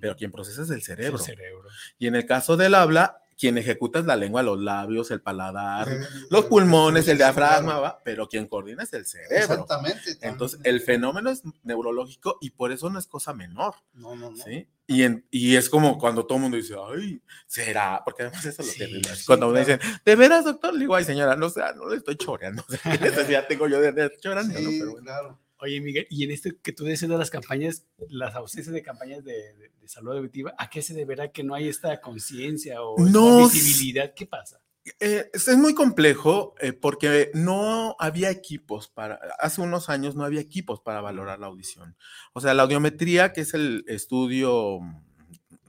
[0.02, 1.18] pero quien procesa es el Es cerebro.
[1.20, 1.70] el cerebro.
[2.00, 5.90] Y en el caso del habla, quien ejecuta es la lengua, los labios, el paladar,
[5.90, 7.80] Eh, los pulmones, el diafragma.
[7.80, 8.02] ¿va?
[8.04, 9.36] pero quien coordina es el cerebro.
[9.38, 10.18] Exactamente.
[10.22, 13.76] Entonces, el fenómeno es neurológico y por eso no es cosa menor.
[13.94, 14.38] No, no, no.
[14.44, 14.68] ¿sí?
[14.88, 18.62] Y, en- y es como cuando todo el mundo dice, ay, será, porque además eso
[18.62, 19.16] es lo Sí, terrible.
[19.16, 19.80] sí, cuando me claro.
[19.82, 20.74] dicen, ¿de veras, doctor?
[20.74, 22.64] Le digo, ay, señora, no, sé, no le estoy choreando.
[22.68, 24.54] O sea, ¿qué necesidad tengo yo de andar choreando?
[24.54, 24.60] no?
[24.70, 25.06] Sí, Pero bueno.
[25.06, 25.40] claro.
[25.60, 29.24] Oye, Miguel, y en esto que tú dices de las campañas, las ausencias de campañas
[29.24, 32.98] de, de- de salud auditiva, ¿a qué se deberá que no hay esta conciencia o
[33.00, 34.14] No, esta visibilidad?
[34.14, 34.62] ¿Qué pasa?
[35.00, 40.42] Eh, es muy complejo eh, porque no había equipos para, hace unos años no había
[40.42, 41.96] equipos para valorar la audición.
[42.34, 44.80] O sea, la audiometría, que es el estudio,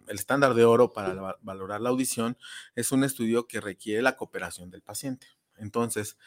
[0.08, 2.36] el estándar de oro para la- valorar la audición,
[2.74, 5.28] es un estudio que requiere la cooperación del paciente.
[5.56, 6.18] Entonces,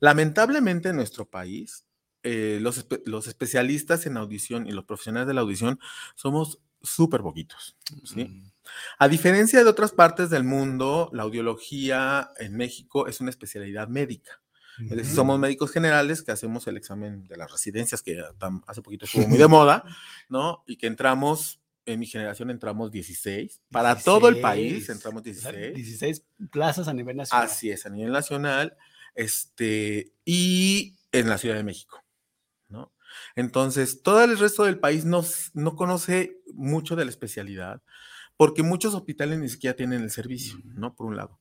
[0.00, 1.84] lamentablemente en nuestro país,
[2.22, 5.78] eh, los, espe- los especialistas en audición y los profesionales de la audición
[6.14, 7.76] somos súper poquitos.
[8.04, 8.24] ¿sí?
[8.24, 8.50] Mm,
[8.98, 14.40] A diferencia de otras partes del mundo, la audiología en México es una especialidad médica.
[14.80, 18.22] Es decir, somos médicos generales que hacemos el examen de las residencias, que
[18.68, 19.82] hace poquito estuvo muy de moda,
[20.28, 20.62] ¿no?
[20.68, 23.60] Y que entramos en mi generación entramos 16.
[23.72, 25.74] Para todo el país entramos 16.
[25.74, 27.46] 16 plazas a nivel nacional.
[27.46, 28.76] Así es, a nivel nacional.
[29.16, 32.04] Este, y en la Ciudad de México.
[33.36, 37.82] Entonces, todo el resto del país no, no conoce mucho de la especialidad,
[38.36, 40.94] porque muchos hospitales ni siquiera tienen el servicio, ¿no?
[40.94, 41.38] Por un lado.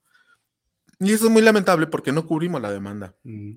[1.00, 3.16] Y eso es muy lamentable porque no cubrimos la demanda.
[3.24, 3.54] Mm.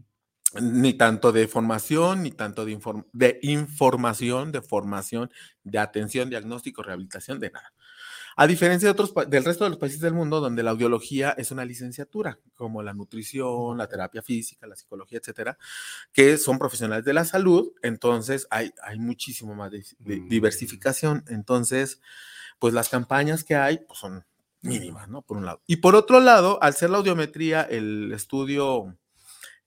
[0.61, 5.31] Ni tanto de formación, ni tanto de, inform- de información, de formación,
[5.63, 7.73] de atención, diagnóstico, rehabilitación, de nada.
[8.37, 11.51] A diferencia de otros, del resto de los países del mundo, donde la audiología es
[11.51, 15.59] una licenciatura, como la nutrición, la terapia física, la psicología, etcétera,
[16.13, 20.29] que son profesionales de la salud, entonces hay, hay muchísimo más de- de Mm.
[20.29, 21.25] diversificación.
[21.29, 22.01] Entonces,
[22.59, 24.25] pues las campañas que hay pues son
[24.63, 25.23] mínimas, ¿no?
[25.23, 25.63] Por un lado.
[25.67, 28.97] Y por otro lado, al ser la audiometría el estudio,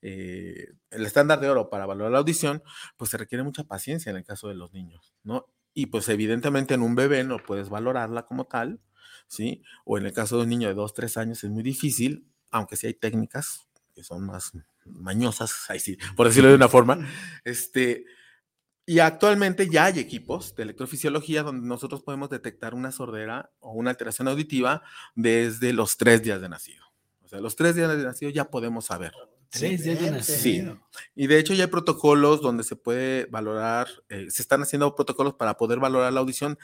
[0.02, 2.62] eh, el estándar de oro para valorar la audición,
[2.96, 5.46] pues se requiere mucha paciencia en el caso de los niños, ¿no?
[5.74, 8.80] Y pues evidentemente en un bebé no puedes valorarla como tal,
[9.26, 9.62] ¿sí?
[9.84, 12.76] O en el caso de un niño de 2, 3 años es muy difícil, aunque
[12.76, 14.52] sí hay técnicas que son más
[14.84, 16.98] mañosas, ahí sí, por decirlo de una forma,
[17.44, 18.04] este,
[18.86, 23.90] y actualmente ya hay equipos de electrofisiología donde nosotros podemos detectar una sordera o una
[23.90, 24.82] alteración auditiva
[25.14, 26.84] desde los tres días de nacido.
[27.22, 29.12] O sea, los tres días de nacido ya podemos saber.
[29.58, 30.80] Tres días de nacido.
[31.14, 35.34] Y de hecho ya hay protocolos donde se puede valorar, eh, se están haciendo protocolos
[35.34, 36.58] para poder valorar la audición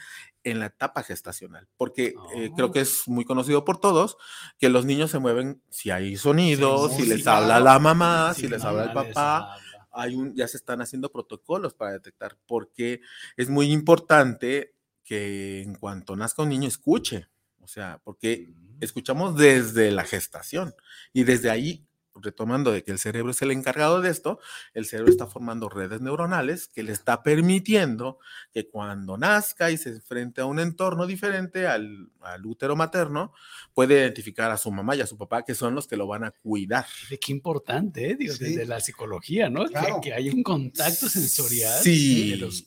[0.44, 2.72] en la etapa gestacional, porque eh, creo Oh.
[2.72, 4.16] que es muy conocido por todos
[4.59, 8.33] que los niños se mueven si hay sonidos, Sí, si sí, les habla la mamá,
[8.35, 9.57] Sí, si les habla el papá,
[9.92, 13.00] hay un, ya se están haciendo protocolos para detectar, porque
[13.37, 14.74] es muy importante
[15.05, 17.26] que en cuanto nazca un niño escuche,
[17.61, 20.74] o sea, porque escuchamos desde la gestación
[21.12, 24.40] y desde ahí, retomando de que el cerebro es el encargado de esto,
[24.75, 28.18] el cerebro está formando redes neuronales que le está permitiendo
[28.53, 33.33] que cuando nazca y se enfrente a un entorno diferente al, al útero materno,
[33.75, 36.25] puede identificar a su mamá y a su papá, que son los que lo van
[36.25, 36.87] a cuidar.
[37.09, 38.16] De qué importante, ¿eh?
[38.16, 38.44] Digo, Sí.
[38.44, 39.64] desde la psicología, ¿no?
[39.64, 40.01] Que- Claro.
[40.03, 42.31] Que, hay un contacto sensorial Sí.
[42.33, 42.66] de los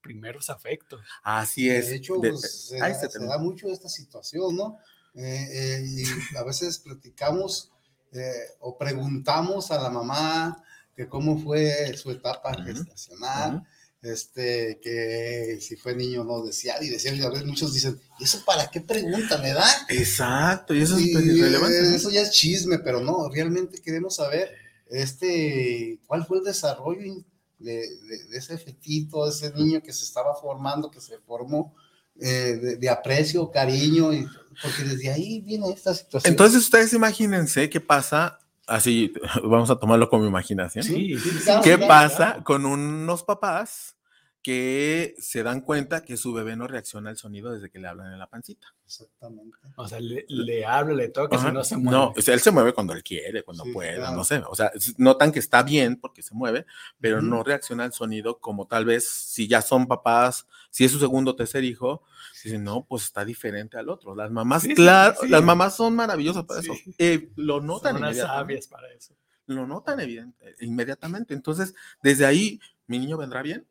[0.00, 1.00] primeros afectos.
[1.22, 1.88] Así es.
[1.88, 4.78] De hecho, De- pues, se, ahí da, se se da mucho esta situación, ¿no?
[5.14, 7.70] Eh, eh, y a veces platicamos
[8.12, 10.62] eh, o preguntamos a la mamá
[10.94, 13.62] que cómo fue su etapa Ujú, gestacional,
[14.02, 18.24] este, que si fue niño no deseado, y decían, y a veces muchos dicen, ¿y
[18.24, 19.64] eso para qué preguntan, verdad?
[19.88, 21.78] Exacto, y eso es Y, pues, irrelevante.
[21.94, 24.50] Eso ya es chisme, pero no, realmente queremos saber
[24.88, 27.14] este, cuál fue el desarrollo
[27.58, 27.88] de-
[28.28, 31.74] de ese fetito, de ese niño que se estaba formando, que se formó
[32.20, 34.26] eh, de, de aprecio, cariño, y,
[34.60, 36.30] porque desde ahí viene esta situación.
[36.30, 39.12] Entonces ustedes imagínense qué pasa, así
[39.42, 40.84] vamos a tomarlo como imaginación.
[40.84, 41.30] Sí, sí,
[41.62, 42.44] ¿Qué pasa claro.
[42.44, 43.96] con unos papás
[44.42, 48.12] que se dan cuenta que su bebé no reacciona al sonido desde que le hablan
[48.12, 48.74] en la pancita?
[48.84, 49.56] Exactamente.
[49.76, 51.90] O sea, le, le habla, le toca, si no se mueve.
[51.98, 54.16] No, o sea, él se mueve cuando él quiere, cuando Sí, pueda, claro.
[54.16, 54.42] no sé.
[54.48, 56.66] O sea, notan que está bien porque se mueve,
[57.00, 60.98] pero no reacciona al sonido como tal vez si ya son papás, si es su
[60.98, 62.02] segundo o tercer hijo,
[62.42, 64.14] dicen, no, pues está diferente al otro.
[64.16, 65.28] Las mamás, Sí, claro, sí.
[65.28, 66.70] las mamás son maravillosas para Sí.
[66.72, 66.90] eso.
[66.98, 68.62] Eh, lo notan Son inmediatamente.
[68.62, 69.14] sabias para eso.
[69.46, 71.34] Lo notan evidente, inmediatamente.
[71.34, 73.66] Entonces, desde ahí, mi niño vendrá bien.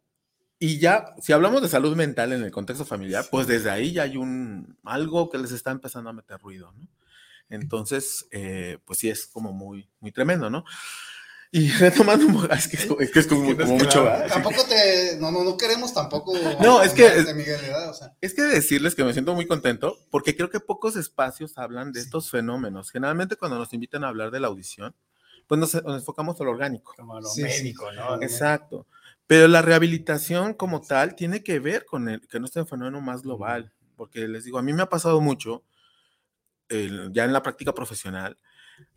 [0.63, 4.03] Y ya, si hablamos de salud mental en el contexto familiar, pues desde ahí ya
[4.03, 6.87] hay un algo que les está empezando a meter ruido, ¿no?
[7.49, 10.63] Entonces, eh, pues sí es como muy, muy tremendo, ¿no?
[11.51, 11.67] Y
[12.05, 14.07] retomando, es que es, como- es que es como, Es que no como mucho.
[14.29, 16.31] Tampoco te, no, no, no queremos tampoco.
[16.61, 17.59] No, es que- Miguel.
[17.89, 21.57] O sea, Es que decirles que me siento muy contento porque creo que pocos espacios
[21.57, 22.05] hablan de Sí.
[22.05, 22.91] estos fenómenos.
[22.91, 24.93] Generalmente cuando nos invitan a hablar de la audición,
[25.47, 26.93] pues nos, nos enfocamos en lo orgánico.
[26.95, 27.63] Como lo Sí, sí.
[27.63, 28.21] médico, ¿no?
[28.21, 28.85] Exacto.
[29.31, 32.99] Pero la rehabilitación como tal tiene que ver con el, que no es un fenómeno
[32.99, 35.63] más global, porque les digo, a mí me ha pasado mucho,
[36.67, 38.37] el- ya en la práctica profesional,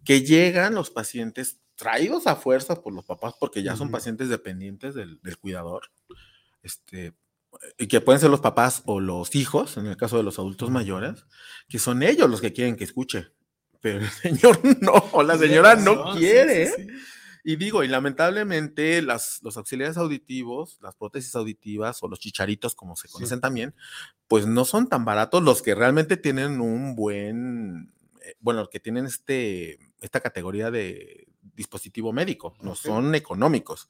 [0.05, 3.93] que llegan los pacientes traídos a fuerza por los papás, porque ya son Ujú.
[3.93, 5.93] pacientes dependientes del, del cuidador,
[6.65, 7.15] este,
[7.79, 10.69] y que pueden ser los papás o los hijos, en el caso de los adultos
[10.69, 11.27] mayores,
[11.69, 13.29] que son ellos los que quieren que escuche,
[13.81, 16.67] pero el señor no, o la señora no Sí, quiere.
[16.67, 16.89] sí, sí.
[17.47, 22.97] Y digo, y lamentablemente las, los auxiliares auditivos, las prótesis auditivas o los chicharitos, como
[22.97, 23.13] se Sí.
[23.13, 23.75] conocen también,
[24.29, 27.93] pues no son tan baratos los que realmente tienen un buen,
[28.25, 32.77] eh, bueno, que tienen este, esta categoría de dispositivo médico, no Ok.
[32.79, 33.89] son económicos.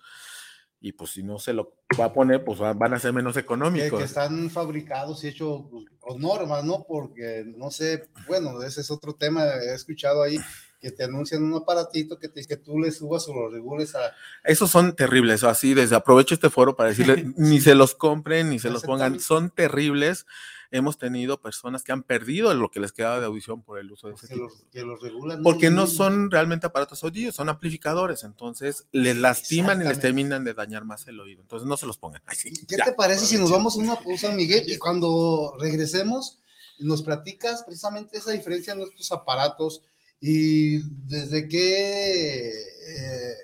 [0.81, 3.35] Y pues si no se lo va a poner, pues va- van a ser menos
[3.35, 3.99] que, económicos.
[4.01, 6.85] que están fabricados y hechos pues, con normas, ¿no?
[6.87, 10.38] Porque no sé, bueno, ese es otro tema, he escuchado ahí
[10.85, 14.14] que te anuncian un aparatito que, te, que tú le subas o lo regules a...
[14.44, 18.59] Esos son terribles, así desde aprovecho este foro para decirle, ni se los compren, ni
[18.59, 20.27] se los pongan, son terribles.
[20.70, 24.09] hemos tenido personas que han perdido lo que les quedaba de audición por el uso
[24.09, 24.47] de ese que tipo.
[24.47, 25.42] los, que los regulan.
[25.42, 30.53] Porque no son realmente aparatos auditivos, son amplificadores, entonces les lastiman y les terminan de
[30.53, 31.40] dañar más el oído.
[31.40, 32.20] Entonces no se los pongan.
[32.27, 32.85] Ay, sí, ¿Qué ya.
[32.85, 34.70] te parece si nos vamos a una pausa, Miguel?
[34.70, 36.40] Y cuando regresemos,
[36.79, 39.83] nos platicas precisamente esa diferencia en nuestros aparatos
[40.20, 43.35] y desde qué eh,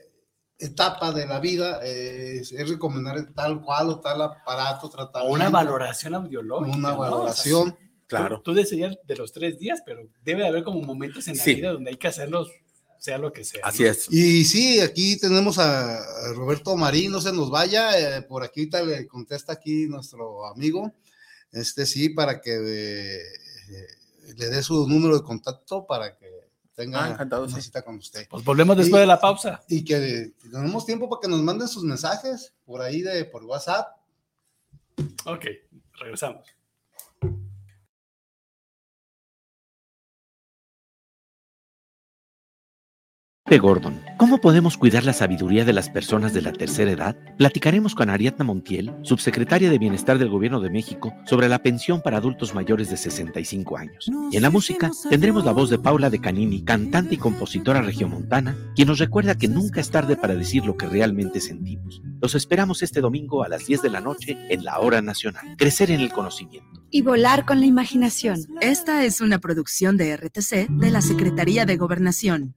[0.58, 5.34] etapa de la vida eh, es recomendar tal cual o tal aparato, tratamiento.
[5.34, 6.76] una valoración audiológica.
[6.76, 6.98] Una ¿no?
[6.98, 7.78] O sea, valoración.
[8.06, 8.36] Claro.
[8.38, 11.44] Tú, tú decías de los tres días, pero debe de haber como momentos en la
[11.44, 11.54] Sí.
[11.54, 12.50] vida donde hay que hacerlos,
[12.98, 13.60] sea lo que sea.
[13.64, 13.90] Así ¿no?
[13.90, 14.06] es.
[14.10, 16.02] Y sí, aquí tenemos a
[16.34, 20.92] Roberto Marín, no se nos vaya, eh, por aquí ahorita le contesta aquí nuestro amigo,
[21.52, 23.22] este sí, para que eh,
[24.36, 26.26] le dé su número de contacto para que
[26.80, 27.62] tenga Ah, encantado, una sí.
[27.62, 28.26] cita con usted.
[28.28, 29.62] Pues volvemos después Y- de la pausa.
[29.68, 33.96] Y que tenemos tiempo para que nos manden sus mensajes por ahí de por WhatsApp.
[35.26, 35.44] Ok,
[35.98, 36.46] regresamos.
[43.46, 44.00] de Gordon.
[44.20, 47.16] ¿Cómo podemos cuidar la sabiduría de las personas de la tercera edad?
[47.38, 52.18] Platicaremos con Ariadna Montiel, subsecretaria de Bienestar del Gobierno de México, sobre la pensión para
[52.18, 54.10] adultos mayores de 65 años.
[54.30, 58.54] Y en la música tendremos la voz de Paula de Canini, cantante y compositora regiomontana,
[58.76, 62.02] quien nos recuerda que nunca es tarde para decir lo que realmente sentimos.
[62.20, 65.56] Los esperamos este domingo a las 10 de la noche en la Hora Nacional.
[65.56, 66.68] Crecer en el conocimiento.
[66.90, 68.38] y volar con la imaginación.
[68.60, 72.56] Esta es una producción de RTC de la Secretaría de Gobernación.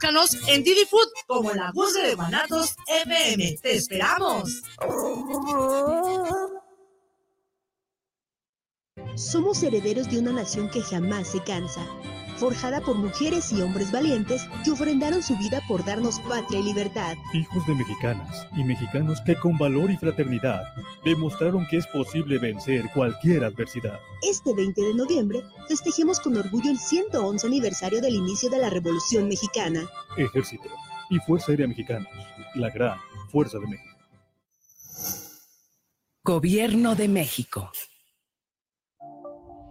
[0.00, 3.58] búscanos en Didi Food como la Guzga de Guanatos FM.
[3.60, 4.62] ¡Te esperamos!
[9.14, 11.86] Somos herederos de una nación que jamás se cansa,
[12.38, 17.16] forjada por mujeres y hombres valientes que ofrendaron su vida por darnos patria y libertad.
[17.34, 20.62] Hijos de mexicanas y mexicanos que con valor y fraternidad
[21.04, 24.00] demostraron que es posible vencer cualquier adversidad.
[24.22, 29.28] Este 20 de noviembre festejemos con orgullo el 111 aniversario del inicio de la Revolución
[29.28, 29.88] Mexicana.
[30.16, 30.68] Ejército
[31.10, 32.08] y Fuerza Aérea Mexicanos,
[32.54, 32.98] la gran
[33.30, 33.90] Fuerza de México.
[36.22, 37.72] Gobierno de México.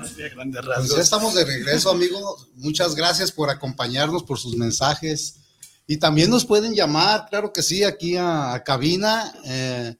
[0.00, 0.96] Así a grandes Pues rasgos.
[0.96, 2.36] ya estamos de regreso, amigo.
[2.54, 5.36] Muchas gracias por acompañarnos, por sus mensajes.
[5.86, 9.32] Y también nos pueden llamar, claro que sí, aquí a, a cabina.
[9.44, 9.96] eh,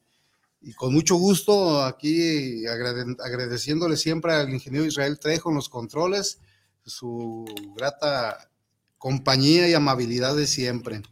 [0.65, 6.39] y con mucho gusto, aquí agrade- agradeciéndole siempre al ingeniero Israel Trejo en los controles,
[6.87, 7.45] su
[7.77, 8.49] grata
[8.97, 11.03] compañía y amabilidad de siempre.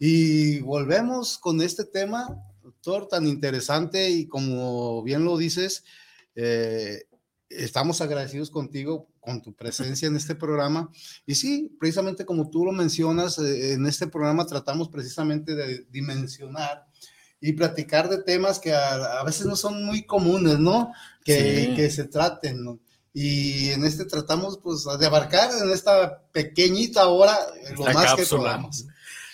[0.00, 2.28] Y volvemos con este tema,
[2.64, 5.84] doctor, tan interesante y como bien lo dices,
[6.34, 7.04] eh,
[7.56, 10.90] estamos agradecidos contigo con tu presencia en este programa.
[11.26, 16.86] Y sí, precisamente como tú lo mencionas, eh, en este programa tratamos precisamente de dimensionar
[17.40, 20.92] y platicar de temas que a, a veces no son muy comunes, ¿no?
[21.24, 21.74] Que, Sí.
[21.74, 22.78] que se traten, ¿no?
[23.12, 27.36] Y en este tratamos pues de abarcar en esta pequeñita hora
[27.76, 28.40] lo La más que cápsula.
[28.42, 28.86] podamos.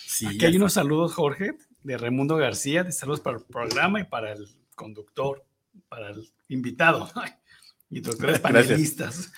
[0.07, 1.53] Sí, Aquí hay unos saludos, Jorge,
[1.83, 5.45] de Raimundo García, de saludos para el programa y para el conductor,
[5.89, 7.09] para el invitado
[7.91, 8.39] y Gracias.
[8.41, 9.33] panelistas.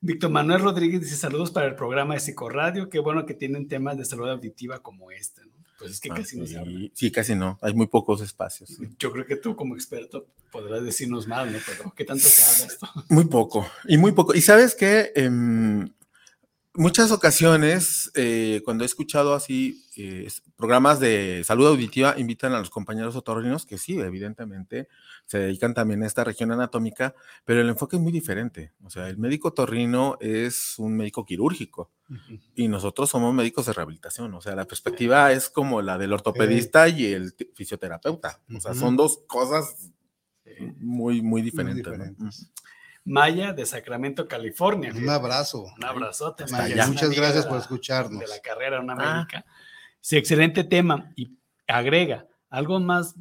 [0.00, 2.90] Víctor Manuel Rodríguez dice saludos para el programa de Psicoradio.
[2.90, 5.40] Qué bueno que tienen temas de salud auditiva como este.
[5.46, 5.52] ¿no?
[5.78, 6.78] Pues es que Ah, casi no se habla.
[6.78, 7.58] sí, sí, casi no.
[7.62, 8.68] Hay muy pocos espacios.
[8.68, 8.84] sí.
[8.98, 11.58] Yo creo que tú como experto podrás decirnos más, ¿no?
[11.66, 12.88] Pero ¿qué tanto se habla esto?
[13.08, 14.34] Muy poco, y muy poco.
[14.34, 15.88] Y sabes qué, Em,
[16.74, 22.70] muchas ocasiones, eh, cuando he escuchado así eh, programas de salud auditiva, invitan a los
[22.70, 24.88] compañeros otorrinos que sí, evidentemente,
[25.26, 27.14] se dedican también a esta región anatómica,
[27.44, 28.72] pero el enfoque es muy diferente.
[28.84, 31.90] O sea, el médico otorrino es un médico quirúrgico
[32.54, 34.34] y nosotros somos médicos de rehabilitación.
[34.34, 38.40] O sea, la perspectiva es como la del ortopedista y el fisioterapeuta.
[38.54, 39.92] O sea, son dos cosas
[40.78, 41.98] muy, muy diferentes.
[42.18, 42.30] ¿no?
[43.04, 44.92] Maya de Sacramento, California.
[44.94, 45.66] Un abrazo.
[45.76, 46.86] Un abrazote, Maya.
[46.86, 48.20] Muchas gracias por escucharnos.
[48.20, 49.44] De la carrera, una médica.
[50.00, 51.12] Sí, excelente tema.
[51.16, 53.14] Y agrega algo más,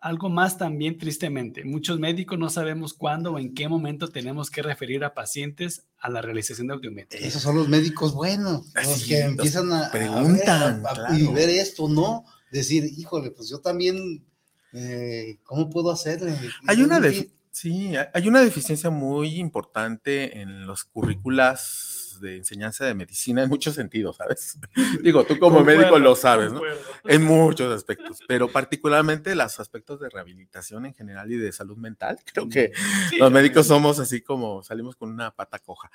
[0.00, 1.64] algo más también tristemente.
[1.64, 6.08] Muchos médicos no sabemos cuándo o en qué momento tenemos que referir a pacientes a
[6.08, 7.26] la realización de audiometría.
[7.26, 11.48] Esos son los médicos buenos, los que empiezan a, preguntan, a, ver, a, y ver
[11.48, 12.24] esto, ¿no?
[12.50, 14.24] Decir, híjole, pues yo también,
[14.72, 16.36] eh, ¿cómo puedo hacerle?
[16.68, 22.92] Hay una, de, Sí, hay una deficiencia muy importante en los currículas de enseñanza de
[22.92, 24.58] medicina en muchos sentidos, ¿sabes?
[25.02, 26.58] Digo, tú como concuerdo, médico lo sabes, ¿no?
[26.58, 26.82] Concuerdo.
[27.06, 32.18] En muchos aspectos, pero particularmente los aspectos de rehabilitación en general y de salud mental.
[32.30, 32.72] Creo que
[33.08, 35.90] sí, los médicos somos así como salimos con una pata coja.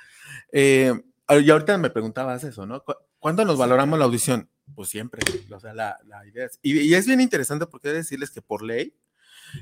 [0.51, 0.99] Eh,
[1.29, 2.83] y ahorita me preguntabas eso, ¿no?
[3.19, 4.49] ¿Cuándo nos valoramos la audición?
[4.73, 8.31] Pues siempre, o sea, la, la idea es, y, y es bien interesante porque decirles
[8.31, 8.95] que por ley,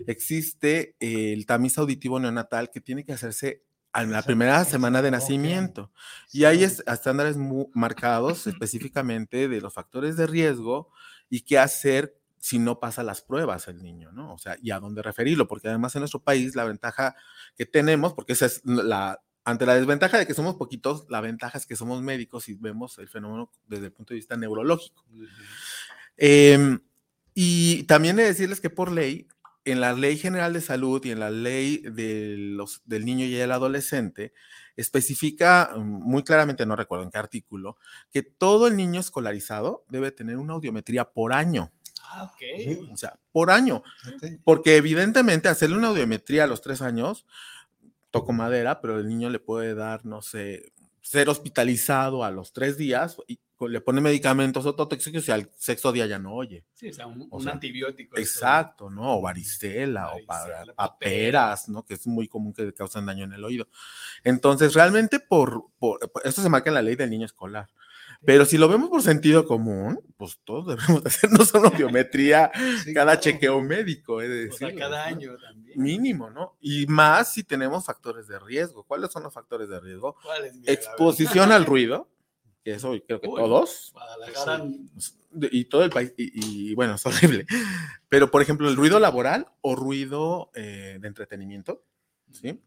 [0.07, 3.63] existe el tamiz auditivo neonatal que tiene que hacerse
[3.93, 5.91] en la primera semana de nacimiento.
[6.31, 10.91] Y hay estándares muy marcados específicamente de los factores de riesgo
[11.29, 14.33] y qué hacer si no pasa las pruebas el niño, ¿no?
[14.33, 17.15] O sea, y a dónde referirlo, porque además en nuestro país la ventaja
[17.57, 21.57] que tenemos, porque esa es la, ante la desventaja de que somos poquitos, la ventaja
[21.57, 25.03] es que somos médicos y vemos el fenómeno desde el punto de vista neurológico.
[25.11, 25.27] Uh -huh.
[26.17, 26.79] eh,
[27.33, 29.27] y también de decirles que por ley
[29.65, 33.35] en la Ley General de Salud y en la Ley de los, del Niño y
[33.35, 34.33] el Adolescente,
[34.75, 37.77] especifica muy claramente, no recuerdo en qué artículo,
[38.11, 41.71] que todo el niño escolarizado debe tener una audiometría por año.
[42.03, 42.91] Ah, ok.
[42.91, 43.83] O sea, por año.
[44.15, 44.37] Okay.
[44.43, 47.25] Porque evidentemente hacerle una audiometría a los tres años,
[48.09, 52.77] toco madera, pero el niño le puede dar, no sé, ser hospitalizado a los tres
[52.77, 56.63] días y le pone medicamentos ototóxicos y al sexto día ya no oye.
[56.73, 58.17] Sí, o sea, un, o un sea, antibiótico.
[58.17, 58.95] Exacto, eso.
[58.95, 59.17] ¿no?
[59.17, 61.83] O varicela, o para, paperas, ¿no?
[61.83, 63.67] Que es muy común que causan daño en el oído.
[64.23, 67.69] Entonces, realmente, por, por, esto se marca en la ley del niño escolar.
[68.25, 72.51] Pero si lo vemos por sentido común, pues todos debemos hacernos una biometría
[72.83, 73.21] sí, cada claro.
[73.21, 75.81] chequeo médico, es decir, o sea, cada año también.
[75.81, 76.57] Mínimo, ¿no?
[76.59, 78.83] Y más si tenemos factores de riesgo.
[78.83, 80.17] ¿Cuáles son los factores de riesgo?
[80.65, 82.09] Exposición al ruido,
[82.63, 83.93] que eso creo que Uy, todos.
[85.51, 87.45] Y todo el país, y, y, bueno, es horrible.
[88.09, 91.83] Pero, por ejemplo, el ruido laboral o ruido eh, de entretenimiento,
[92.31, 92.59] ¿sí?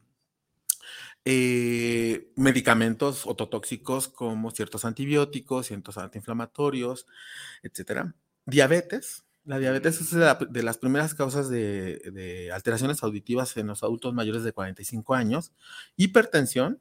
[1.25, 7.07] Eh, medicamentos ototóxicos como ciertos antibióticos, ciertos antiinflamatorios,
[7.63, 8.15] etcétera.
[8.45, 9.25] Diabetes.
[9.45, 13.83] La diabetes es de, la, de las primeras causas de, de, alteraciones auditivas en los
[13.83, 15.53] adultos mayores de 45 años.
[15.97, 16.81] Hipertensión,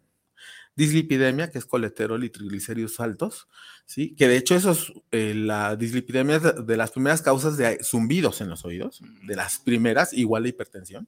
[0.82, 3.48] dislipidemia, que es colesterol y triglicéridos altos,
[3.86, 4.16] ¿sí?
[4.16, 7.84] Que de hecho eso es, eh, la dislipidemia es de, de, las primeras causas de
[7.84, 11.08] zumbidos en los oídos, de las primeras, igual de hipertensión.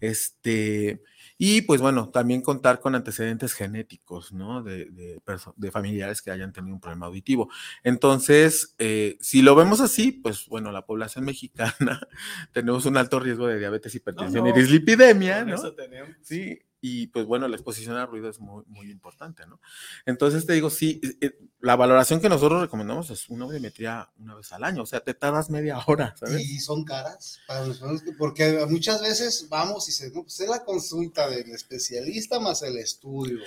[0.00, 1.00] Este,
[1.38, 4.64] y pues bueno, también contar con antecedentes genéticos, ¿no?
[4.64, 5.20] De, de,
[5.56, 7.48] de familiares que hayan tenido un problema auditivo.
[7.84, 12.00] Entonces, eh, si lo vemos así, pues bueno, la población mexicana
[12.52, 15.54] tenemos un alto riesgo de diabetes, hipertensión no, no, y dislipidemia, ¿no?
[15.54, 16.16] Eso tenemos.
[16.22, 19.60] Sí, y pues bueno, la exposición al ruido es muy, muy importante, ¿no?
[20.06, 24.52] Entonces te digo, sí, eh, la valoración que nosotros recomendamos es una audiometría una vez
[24.52, 26.40] al año, o sea, te tardas media hora, ¿sabes?
[26.40, 27.80] Y son caras para los
[28.16, 32.78] porque muchas veces vamos y se, no, pues es la consulta del especialista más el
[32.78, 33.40] estudio.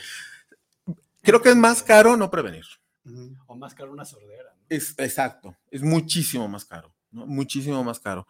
[1.22, 2.66] Creo que es más caro no prevenir.
[3.06, 3.44] Uh -huh.
[3.48, 4.54] O más caro una sordera.
[4.56, 4.66] ¿no?
[4.70, 6.94] Es, exacto, es muchísimo más caro.
[7.12, 7.26] ¿no?
[7.28, 8.28] Muchísimo más caro.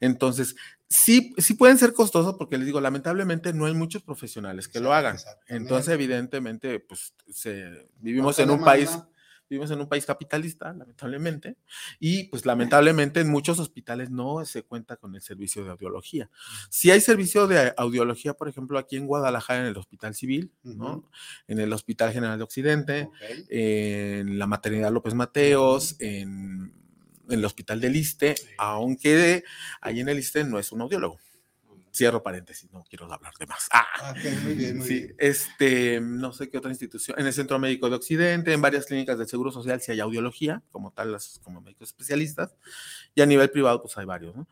[0.00, 0.54] Entonces,
[0.94, 4.94] sí, sí pueden ser costosos porque les digo, lamentablemente no hay muchos profesionales que lo
[4.94, 5.16] hagan.
[5.48, 8.90] Entonces, evidentemente, pues se, vivimos en un país
[9.48, 11.56] vivimos en un país capitalista, lamentablemente,
[12.00, 16.30] y pues lamentablemente en muchos hospitales no se cuenta con el servicio de audiología.
[16.70, 20.70] Si hay servicio de audiología, por ejemplo, aquí en Guadalajara, en el Hospital Civil, uh
[20.70, 20.76] -huh.
[20.76, 21.10] ¿no?
[21.46, 23.44] en el Hospital General de Occidente, okay.
[23.50, 26.83] en la Maternidad López Mateos, en
[27.28, 28.46] en el hospital del ISTE, sí.
[28.58, 29.44] aunque
[29.80, 31.18] ahí en el ISTE no es un audiólogo.
[31.92, 33.68] Cierro paréntesis, no quiero hablar de más.
[33.72, 35.14] Ah, okay, muy bien, muy sí, bien.
[35.18, 39.16] este, no sé qué otra institución, en el Centro Médico de Occidente, en varias clínicas
[39.16, 42.56] del Seguro Social, si hay audiología, como tal, las, como médicos especialistas,
[43.14, 44.48] y a nivel privado, pues hay varios, ¿no?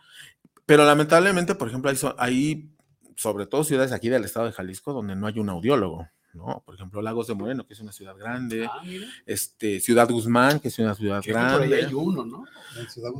[0.66, 2.70] Pero lamentablemente, por ejemplo, hay, hay
[3.16, 6.08] sobre todo ciudades aquí del estado de Jalisco donde no hay un audiólogo.
[6.34, 6.62] ¿No?
[6.64, 8.82] Por ejemplo, Lagos de Moreno, que es una ciudad grande, Ah,
[9.26, 11.86] este, Ciudad Guzmán, que es una ciudad Creo que por ahí grande.
[11.86, 12.44] hay uno, ¿no?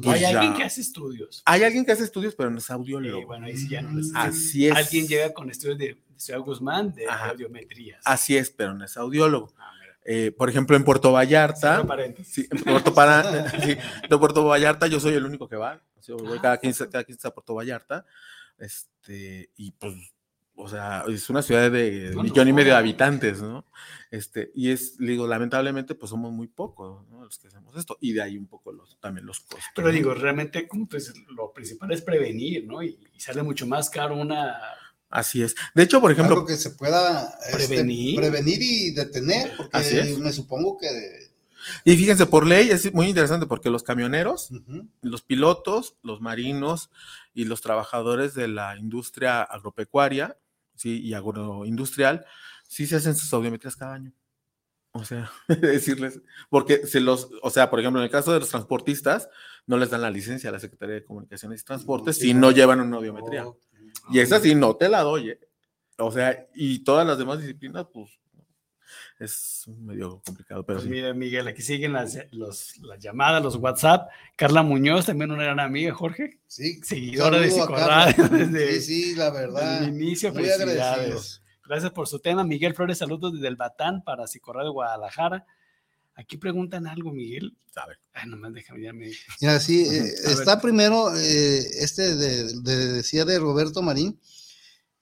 [0.03, 0.29] Pues hay ya.
[0.31, 1.43] alguien que hace estudios.
[1.45, 3.21] Hay alguien que hace estudios, pero no es audiólogo.
[3.21, 4.75] Eh, bueno, ahí sí ya no les- Así es.
[4.75, 7.31] Alguien llega con estudios de Ciudad Guzmán de Ajá.
[7.31, 7.99] audiometría.
[8.05, 9.53] Así es, pero no es audiólogo.
[10.05, 11.87] Eh, por ejemplo, en Puerto Vallarta,
[12.25, 13.23] sí, en Puerto, Para-
[13.63, 13.77] sí,
[14.11, 15.81] de Puerto Vallarta yo soy el único que va.
[15.97, 18.05] O sea, voy cada 15, cada 15 a Puerto Vallarta.
[18.59, 19.95] Este, y pues,
[20.55, 23.65] o sea, es una ciudad de millón y medio de habitantes, ¿no?
[24.11, 27.25] Este, y es, digo, lamentablemente, pues somos muy pocos, ¿no?
[27.25, 27.97] Los que hacemos esto.
[28.01, 29.65] Y de ahí un poco los, también los costos.
[29.75, 29.95] Pero ¿no?
[29.95, 32.83] digo, realmente, como dices, lo principal es prevenir, ¿no?
[32.83, 34.55] Y, y sale mucho más caro una.
[35.09, 35.55] Así es.
[35.75, 38.17] De hecho, por ejemplo, Algo que se pueda este, Prevenir.
[38.17, 40.19] prevenir y detener, porque Así es.
[40.19, 40.89] me supongo que
[41.85, 44.89] Y fíjense, por ley es muy interesante porque los camioneros, Ujú.
[45.03, 46.91] los pilotos, los marinos
[47.35, 50.37] y los trabajadores de la industria agropecuaria
[50.75, 51.01] ¿sí?
[51.01, 52.25] y agroindustrial,
[52.67, 54.13] sí se hacen sus audiometrías cada año.
[54.95, 58.51] O sea, decirles, porque se los, o sea, por ejemplo, en el caso de los
[58.51, 59.29] transportistas,
[59.67, 62.51] no les dan la licencia a la Secretaría de Comunicaciones y Transportes si no.
[62.51, 63.47] llevan una audiometría.
[64.11, 65.31] Y esa sí no te la doy.
[65.31, 65.41] ¿eh?
[65.99, 68.11] O sea, y todas las demás disciplinas, pues,
[69.23, 70.91] es medio complicado, pero Pues sí.
[70.91, 74.09] mira, Miguel, aquí siguen las, los- las llamadas, los WhatsApp.
[74.37, 76.41] Carla Muñoz, también una gran amiga, Jorge.
[76.47, 79.81] Sí, Seguidora de Psicorradio desde, Sí, sí, la verdad.
[79.81, 80.33] desde el inicio.
[80.33, 81.43] Muy Felicidades.
[81.67, 82.45] Gracias por su tema.
[82.45, 85.47] Miguel Flores, saludos desde el Batán para Psicorradio Guadalajara.
[86.15, 87.57] Aquí preguntan algo, Miguel.
[87.77, 87.99] A ver.
[88.13, 89.11] Ay, nomás déjame, ya me...
[89.41, 90.33] Mira, sí, eh, ver.
[90.33, 94.21] está primero eh, este de, de- decía de Roberto Marín.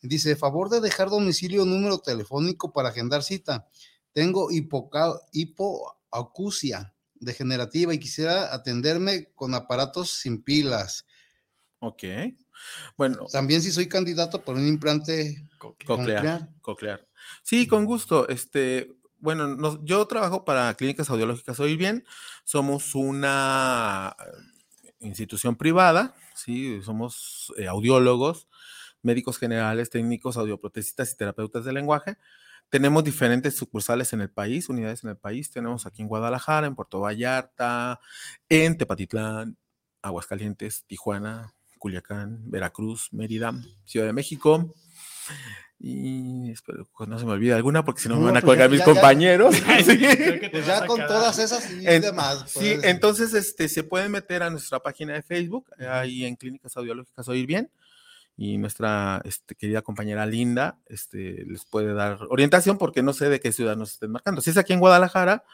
[0.03, 3.67] Dice, favor de dejar domicilio número telefónico para agendar cita.
[4.13, 11.07] Tengo hipoca- hipoacusia degenerativa y quisiera atenderme con aparatos sin pilas.
[11.81, 12.05] Ok.
[12.97, 16.49] Bueno, También si soy candidato por un implante coclear, coclear.
[16.61, 17.09] coclear.
[17.43, 18.29] Sí, con gusto.
[18.29, 22.05] Este, bueno, nos- yo trabajo para Clínicas Audiológicas Oír Bien.
[22.45, 28.49] Somos una eh, institución privada, sí, somos eh, audiólogos,
[29.03, 32.19] médicos generales, técnicos, audioprotesistas y terapeutas de lenguaje.
[32.71, 35.51] Tenemos diferentes sucursales en el país, unidades en el país.
[35.51, 38.01] Tenemos aquí en Guadalajara, en Puerto Vallarta,
[38.49, 39.57] en Tepatitlán,
[40.03, 43.53] Aguascalientes, Tijuana, Culiacán, Veracruz, Mérida,
[43.85, 44.75] Ciudad de México.
[45.83, 48.59] Y espero que no se me olvide alguna, porque si no me van a pues
[48.59, 49.55] ya- colgar mis ya- ya- compañeros.
[49.85, 49.99] Sí.
[49.99, 51.09] Te Pues ya a con quedar.
[51.09, 52.45] todas esas y En- demás.
[52.51, 56.37] Sí, pues, entonces este, se pueden meter a nuestra página de Facebook, eh, ahí en
[56.37, 57.71] Clínicas Audiológicas Oír Bien,
[58.41, 63.39] y nuestra este, querida compañera Linda este, les puede dar orientación porque no sé de
[63.39, 64.41] qué ciudad nos estén marcando.
[64.41, 65.45] Si es aquí en Guadalajara,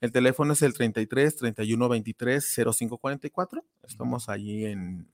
[0.00, 3.64] el teléfono es el 33 31 23 05 44.
[3.88, 5.08] Estamos allí en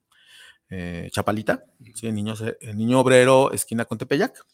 [0.69, 1.65] eh, Chapalita,
[1.95, 4.45] sí, en Niño, en Niño Obrero, esquina con Tepeyac.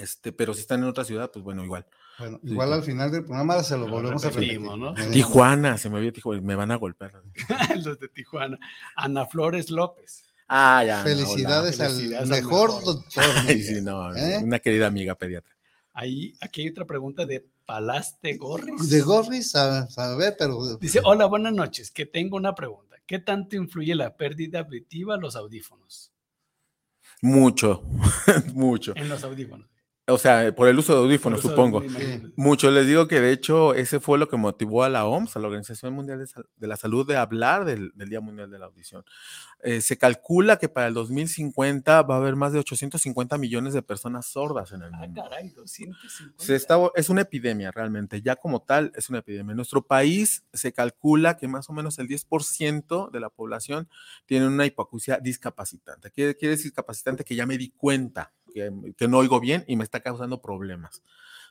[0.00, 1.84] Este, pero si están en otra ciudad, pues bueno, igual.
[2.20, 2.74] Bueno, igual sí.
[2.74, 4.60] al final del programa se lo Lo volvemos a repetir.
[4.60, 4.96] ¿no?
[4.96, 7.24] Eh, Tijuana, se me olvidó Tijuana, me van a golpear.
[7.84, 8.56] Los de Tijuana.
[8.94, 10.27] Ana Flores López.
[10.48, 11.02] Ah, ya.
[11.02, 11.04] hola.
[11.04, 12.84] Felicidades al mejor mejor.
[12.84, 13.24] doctor.
[13.46, 14.38] Ay, sí, no, ¿Eh?
[14.42, 15.54] una querida amiga pediatra.
[15.92, 18.88] Ahí, aquí hay otra pregunta de Palaste Gorris.
[18.88, 22.96] De Gorris, a, a ver, pero Dice, hola, buenas noches, que tengo una pregunta.
[23.04, 26.12] ¿Qué tanto influye la pérdida auditiva a los audífonos?
[27.20, 27.82] Mucho,
[28.54, 28.92] mucho.
[28.96, 29.68] En los audífonos.
[30.10, 31.80] O sea, por el uso de audífonos, supongo.
[31.80, 32.30] me imagino.
[32.36, 32.70] Mucho.
[32.70, 35.48] Les digo que de hecho ese fue lo que motivó a la OMS, a la
[35.48, 38.66] Organización Mundial de, Sal- de la Salud, de hablar del, del Día Mundial de la
[38.66, 39.04] Audición.
[39.62, 43.82] Eh, se calcula que para el 2050 va a haber más de 850 millones de
[43.82, 45.22] personas sordas en el Ah, mundo.
[45.22, 45.98] caray, 250.
[46.42, 49.52] Se está, es una epidemia realmente, ya como tal es una epidemia.
[49.52, 53.88] En nuestro país se calcula que más o menos el 10% de la población
[54.26, 56.10] tiene una hipoacusia discapacitante.
[56.10, 59.84] Quiere, quiere decir capacitante que ya me di cuenta que, no oigo bien y me
[59.84, 61.02] está causando problemas.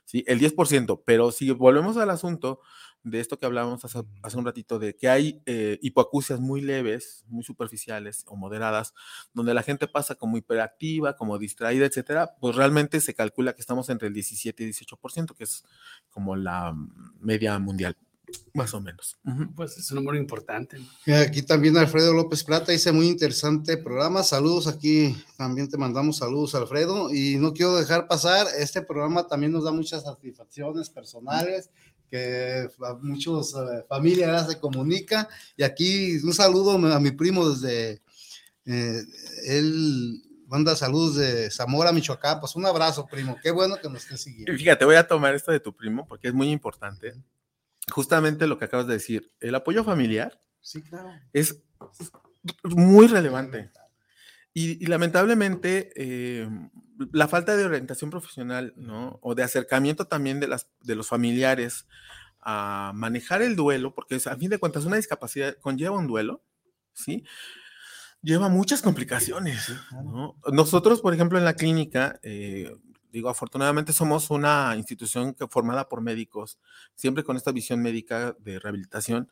[0.04, 0.24] ¿sí?
[0.26, 2.60] El 10%, pero si volvemos al asunto
[3.02, 3.98] de esto que hablábamos hace,
[4.36, 5.78] un ratito, de que hay eh,
[6.38, 8.94] muy leves, muy superficiales o moderadas,
[9.32, 13.88] donde la gente pasa como hiperactiva, como distraída, etcétera, pues realmente se calcula que estamos
[13.88, 15.64] entre el 17 y 18%, que es
[16.10, 16.74] como la
[17.20, 17.96] media mundial,
[18.54, 19.18] más o menos.
[19.54, 20.78] Pues es un número importante.
[21.06, 24.22] Aquí también Alfredo López Plata dice muy interesante programa.
[24.22, 27.12] Saludos aquí, también te mandamos saludos, Alfredo.
[27.12, 31.70] Y no quiero dejar pasar, este programa también nos da muchas satisfacciones personales,
[32.10, 35.28] que a muchos eh, familias se comunica.
[35.56, 38.02] Y aquí un saludo a mi primo desde,
[38.64, 39.02] eh,
[39.46, 42.40] él manda saludos de Zamora, Michoacán.
[42.40, 43.36] Pues un abrazo, primo.
[43.42, 44.52] Qué bueno que nos estés siguiendo.
[44.52, 47.14] Fíjate, voy a tomar esto de tu primo porque es muy importante.
[47.90, 51.10] Justamente lo que acabas de decir, el apoyo familiar Sí, claro.
[51.32, 51.62] es
[52.64, 53.70] muy relevante.
[54.54, 56.48] Y, y lamentablemente, eh,
[57.12, 59.18] la falta de orientación profesional, ¿no?
[59.22, 61.86] O de acercamiento también de, las, de los familiares
[62.40, 66.42] a manejar el duelo, porque es, a fin de cuentas una discapacidad conlleva un duelo,
[66.92, 67.24] ¿sí?
[68.20, 70.36] Lleva muchas complicaciones, ¿no?
[70.52, 72.74] Nosotros, por ejemplo, en la clínica, eh,
[73.12, 76.58] digo, afortunadamente somos una institución que, formada por médicos,
[76.94, 79.30] siempre con esta visión médica de rehabilitación,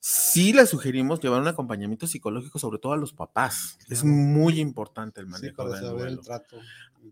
[0.00, 3.78] sí le sugerimos llevar un acompañamiento psicológico, sobre todo a los papás.
[3.88, 6.56] Es muy importante el manejo Sí, para del saber el trato.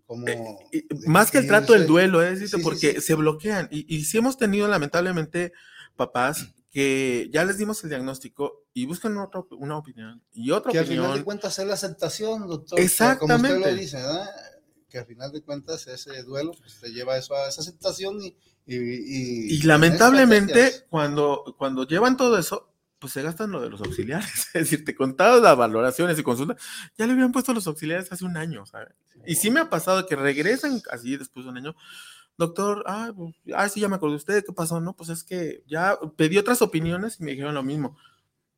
[0.07, 3.01] Cómo, Eh, más que el trato del duelo, decir, Sí, porque sí.
[3.01, 3.69] se bloquean.
[3.71, 5.53] Y, y sí hemos tenido lamentablemente
[5.97, 10.79] papás que ya les dimos el diagnóstico y buscan otra, una opinión y otra Que
[10.81, 12.77] al final de cuentas es la aceptación, doctor.
[12.77, 13.59] Como usted Exactamente.
[13.73, 14.29] lo dice, ¿verdad?
[14.97, 18.35] Que al final de cuentas ese duelo pues, te lleva eso a esa aceptación y...
[18.69, 23.81] Y, y- Y lamentablemente, cuando, cuando llevan todo eso, pues se gastan lo de los
[23.83, 24.27] auxiliares.
[24.55, 26.57] Es decir, te contadas las valoraciones y consultas,
[26.97, 28.95] ya le habían puesto los auxiliares hace un año, ¿sabes?
[29.27, 31.77] Y sí me ha pasado que regresan así después de un año.
[32.39, 34.81] Doctor, ah, pues, ah, sí, ya me acordé de usted, ¿qué pasó?
[34.81, 37.97] No, pues es que ya pedí otras opiniones y me dijeron lo mismo.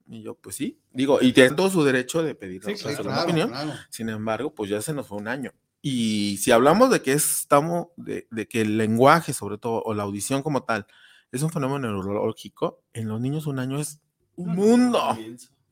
[0.07, 3.23] Y yo, pues sí, digo, y tiene todo su derecho de pedir Sí, otra claro,
[3.25, 3.49] opinión.
[3.51, 3.75] claro.
[3.91, 5.53] Sin embargo, pues ya se nos fue un año.
[5.81, 10.03] Y si hablamos de que estamos, de, de que el lenguaje, sobre todo, o la
[10.03, 10.87] audición como tal,
[11.31, 14.01] es un fenómeno neurológico, en los niños un año es
[14.37, 15.17] un mundo.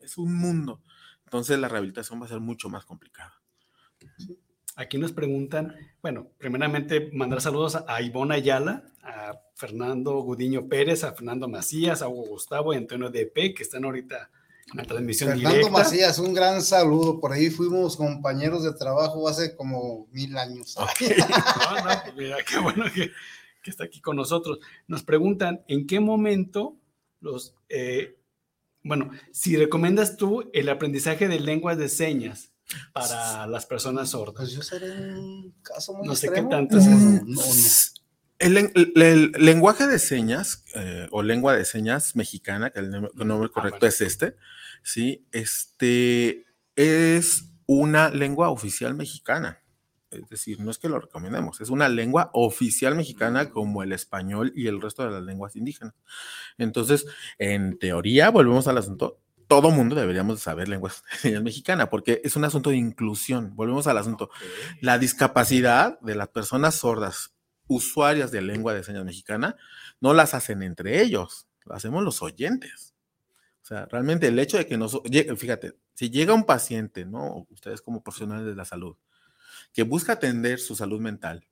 [0.01, 0.83] Es un mundo.
[1.25, 3.35] Entonces la rehabilitación va a ser mucho más complicada.
[4.77, 11.13] Aquí nos preguntan, bueno, primeramente mandar saludos a Ivonne Ayala, a Fernando Gudiño Pérez, a
[11.13, 14.31] Fernando Macías, a Hugo Gustavo y Antonio DP, que están ahorita
[14.73, 15.73] en la transmisión Fernando directa.
[15.79, 17.21] Macías, un gran saludo.
[17.21, 20.77] Por ahí fuimos compañeros de trabajo hace como mil años.
[21.01, 23.11] No, no, pues mira, qué bueno que,
[23.63, 24.59] que está aquí con nosotros.
[24.87, 26.77] Nos preguntan, ¿en qué momento
[27.21, 28.19] los, eh,
[28.83, 32.53] bueno, si recomiendas tú el aprendizaje de lenguas de señas
[32.93, 34.35] para las personas sordas?
[34.37, 37.25] Pues yo seré un caso muy No sé qué tanto es No, eso.
[37.25, 38.06] no, no.
[38.39, 42.91] El, len- el- el lenguaje de señas eh, o lengua de señas mexicana, que el
[42.93, 44.37] nom- el nombre correcto es este,
[44.83, 46.45] sí, este
[46.77, 49.63] es una lengua oficial mexicana.
[50.11, 54.53] Es decir, no es que lo recomendemos, es una lengua oficial mexicana como el español
[54.55, 55.95] y el resto de las lenguas indígenas.
[56.59, 57.07] Entonces,
[57.39, 60.69] en teoría, volvemos al asunto, todo mundo deberíamos de saber
[61.21, 63.55] señas mexicana, porque es un asunto de inclusión.
[63.57, 64.31] Volvemos al asunto.
[64.81, 67.35] La discapacidad de las personas sordas,
[67.69, 69.57] usuarias de lengua de señas mexicana,
[70.01, 72.95] no las hacen entre ellos, lo hacemos los oyentes.
[73.63, 75.01] O sea, realmente el hecho de que nos,
[75.37, 77.47] fíjate, si llega un paciente, ¿no?
[77.51, 78.97] Ustedes como profesionales de la salud,
[79.73, 81.47] que busca atender su salud mental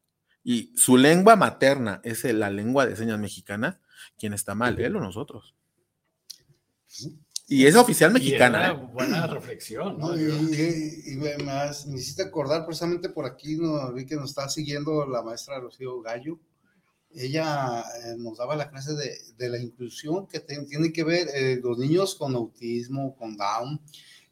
[0.44, 3.80] y su lengua materna es la lengua de señas mexicana,
[4.18, 4.78] ¿quién está mal?
[4.78, 5.54] Él o nosotros.
[7.46, 8.64] Y es oficial Y mexicana.
[8.64, 8.88] era ¿eh?
[8.92, 9.98] buena reflexión.
[9.98, 10.08] ¿no?
[10.08, 14.30] No, y, y- y me, me hiciste acordar precisamente por aquí, no, vi que nos
[14.30, 16.38] está siguiendo la maestra Rocío Gallo.
[17.16, 21.28] Ella eh, nos daba la clase de, de la inclusión que te- tiene que ver
[21.34, 23.80] eh, los niños con autismo, con Down,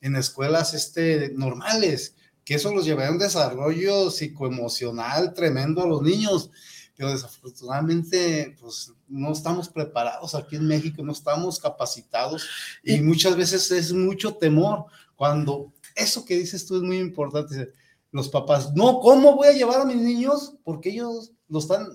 [0.01, 6.03] en escuelas este, normales, que eso los llevaría a un desarrollo psicoemocional tremendo a los
[6.03, 6.51] niños,
[6.97, 12.49] pero desafortunadamente pues no estamos preparados aquí en México, no estamos capacitados
[12.83, 17.73] y muchas veces es mucho temor cuando eso que dices tú es muy importante.
[18.11, 20.55] Los papás, no, ¿cómo voy a llevar a mis niños?
[20.65, 21.87] Porque ellos lo están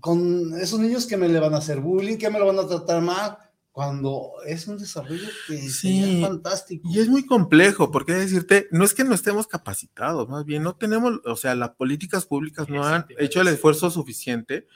[0.00, 2.66] con esos niños que me le van a hacer bullying, que me lo van a
[2.66, 3.38] tratar mal,
[3.78, 6.88] cuando es un desarrollo que Sí, sería fantástico.
[6.90, 10.74] Y es muy complejo, porque decirte, no es que no estemos capacitados, más bien no
[10.74, 14.66] tenemos, o sea, las políticas públicas no han hecho el esfuerzo suficiente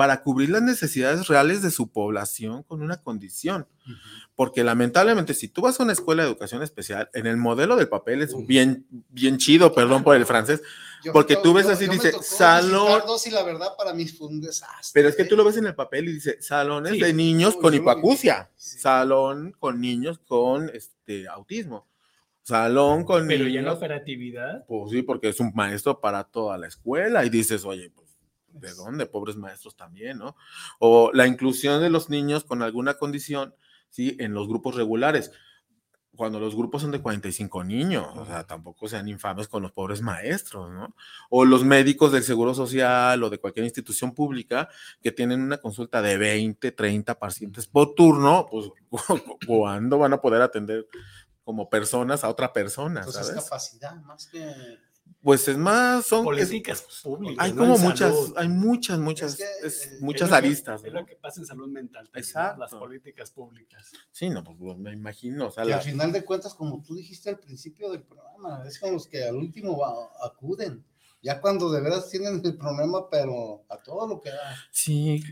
[0.00, 3.66] para cubrir las necesidades reales de su población con una condición.
[4.34, 7.86] Porque lamentablemente, si tú vas a una escuela de educación especial, en el modelo del
[7.86, 10.62] papel es bien, bien chido, perdón por el francés,
[11.04, 14.08] Yo porque me tú ves yo- así, yo dice, salón, y la verdad para mí
[14.08, 14.90] fue un desastre.
[14.94, 17.52] pero es que tú lo ves en el papel y dice salones Sí, de niños
[17.56, 17.76] yo- con yo vi.
[17.82, 21.86] hipoacusia, salón con niños con este autismo,
[22.42, 26.24] salón con Pero ya en la niños, operatividad, pues sí, porque es un maestro para
[26.24, 28.08] toda la escuela y dices, oye, pues,
[28.52, 29.06] ¿de dónde?
[29.06, 30.36] Pobres maestros también, ¿no?
[30.78, 33.54] O la inclusión de los niños con alguna condición,
[33.88, 35.32] sí, en los grupos regulares.
[36.16, 40.02] Cuando los grupos son de 45 niños, o sea, tampoco sean infames con los pobres
[40.02, 40.94] maestros, ¿no?
[41.30, 44.68] O los médicos del Seguro Social o de cualquier institución pública
[45.00, 48.66] que tienen una consulta de 20, 30 pacientes por turno, pues,
[49.46, 50.86] ¿cuándo van a poder atender
[51.44, 53.44] como personas a otra persona, Entonces, ¿sabes?
[53.44, 54.52] capacidad, más que
[55.22, 57.36] Pues es más, son políticas públicas.
[57.44, 58.34] Hay como muchas, salud.
[58.36, 60.84] hay muchas, muchas, que, es- eh, muchas Es lo que- aristas.
[60.84, 62.08] Es lo que pasa en salud mental.
[62.14, 62.60] Exacto.
[62.60, 63.90] Las políticas públicas.
[64.12, 65.48] Sí, no, pues me imagino.
[65.48, 68.62] O sea, Y la- al final de cuentas, como tú dijiste al principio del programa,
[68.66, 70.84] es con los que al último va- acuden.
[71.22, 74.56] Ya cuando de veras tienen el problema, pero a todo lo que da.
[74.70, 75.22] sí,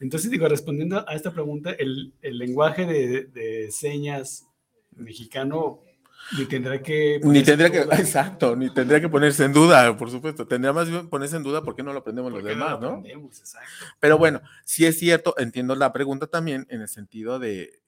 [0.00, 4.44] Entonces, digo, respondiendo a esta pregunta, el, el lenguaje de, de señas
[4.92, 5.80] mexicano
[6.38, 7.20] ni tendrá que...
[7.22, 7.96] ni tendría en que, duda.
[7.98, 10.46] exacto, ni tendría que ponerse en duda, por supuesto.
[10.46, 12.64] Tendría más bien ponerse en duda por qué no lo aprendemos los ¿Por qué no
[12.64, 12.96] demás, lo ¿no?
[12.98, 13.38] aprendemos?
[13.38, 13.68] Exacto.
[14.00, 17.82] Pero bueno, sí es cierto, entiendo la pregunta también en el sentido de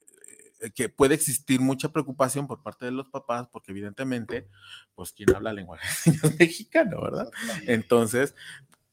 [0.59, 4.47] eh, que puede existir mucha preocupación por parte de los papás, porque evidentemente,
[4.95, 7.29] pues quien habla lenguaje señas mexicano, ¿verdad?
[7.67, 8.33] Entonces,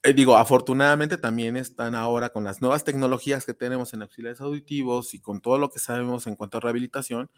[0.03, 5.15] eh, digo, afortunadamente también están ahora con las nuevas tecnologías que tenemos en auxiliares auditivos
[5.15, 7.31] y con todo lo que sabemos en cuanto a rehabilitación,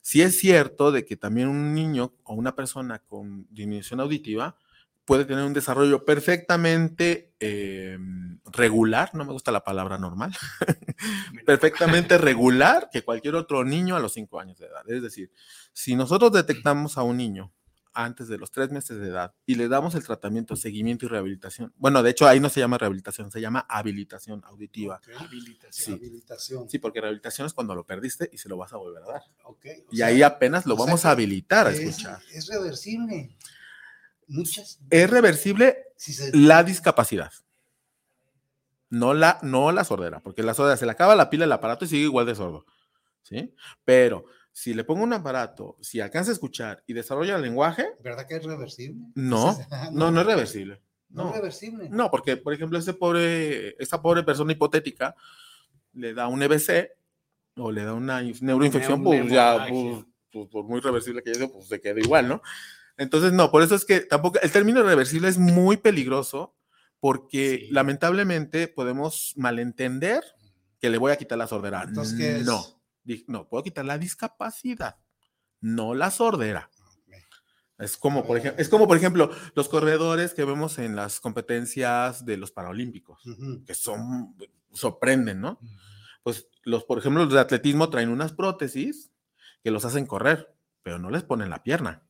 [0.00, 4.56] sí es cierto de que también un niño o una persona con disminución auditiva
[5.04, 7.98] puede tener un desarrollo perfectamente eh,
[8.52, 10.36] regular, no me gusta la palabra normal,
[11.46, 14.88] perfectamente regular que cualquier otro niño a los cinco años de edad.
[14.88, 15.32] Es decir,
[15.72, 17.52] si nosotros detectamos a un niño
[17.92, 21.72] antes de los tres meses de edad y le damos el tratamiento, seguimiento y rehabilitación,
[21.76, 25.00] bueno, de hecho ahí no se llama rehabilitación, se llama habilitación auditiva.
[25.18, 25.70] Habilitación.
[25.72, 25.92] Sí.
[26.04, 26.70] Habilitación.
[26.70, 29.22] Sí, porque rehabilitación es cuando lo perdiste y se lo vas a volver a dar.
[29.44, 32.20] Ok, o Y sea, ahí apenas lo vamos a habilitar a es- escuchar.
[32.32, 33.36] Es reversible.
[34.28, 34.78] Muchas.
[34.90, 37.32] Es reversible Si se- la discapacidad.
[38.88, 41.84] No la, no la sordera, porque la sordera se le acaba la pila del aparato
[41.84, 42.66] y sigue igual de sordo.
[43.22, 43.54] ¿Sí?
[43.84, 48.26] Pero si le pongo un aparato, si alcanza a escuchar y desarrolla el lenguaje, ¿Verdad
[48.26, 49.00] que es reversible?
[49.14, 50.82] no, Entonces, ah, no, no es reversible.
[51.08, 51.88] No, No, es reversible.
[51.90, 55.14] no, porque, por ejemplo, ese pobre, esta pobre persona hipotética
[55.92, 56.92] le da un EBC
[57.56, 61.48] o le da una inf- neuroinfección, pues ya, pues, pues, por muy reversible que sea,
[61.48, 62.42] pues se queda igual, ¿no?
[62.96, 66.54] Entonces, no, por eso es que tampoco, el término reversible es muy peligroso
[67.00, 67.68] porque Sí.
[67.72, 70.22] lamentablemente podemos malentender
[70.80, 71.82] que le voy a quitar la sordera.
[71.82, 72.46] Entonces, ¿qué es?
[72.46, 72.62] No,
[73.26, 74.96] no, puedo quitar la discapacidad,
[75.60, 76.70] no la sordera.
[77.78, 82.26] Es como, por ejemplo, es como, por ejemplo, los corredores que vemos en las competencias
[82.26, 83.22] de los Paralímpicos,
[83.66, 84.36] que son,
[84.72, 85.58] sorprenden, ¿no?
[86.22, 89.10] Pues los, por ejemplo, los de atletismo traen unas prótesis
[89.64, 92.02] que los hacen correr, pero no les ponen la pierna.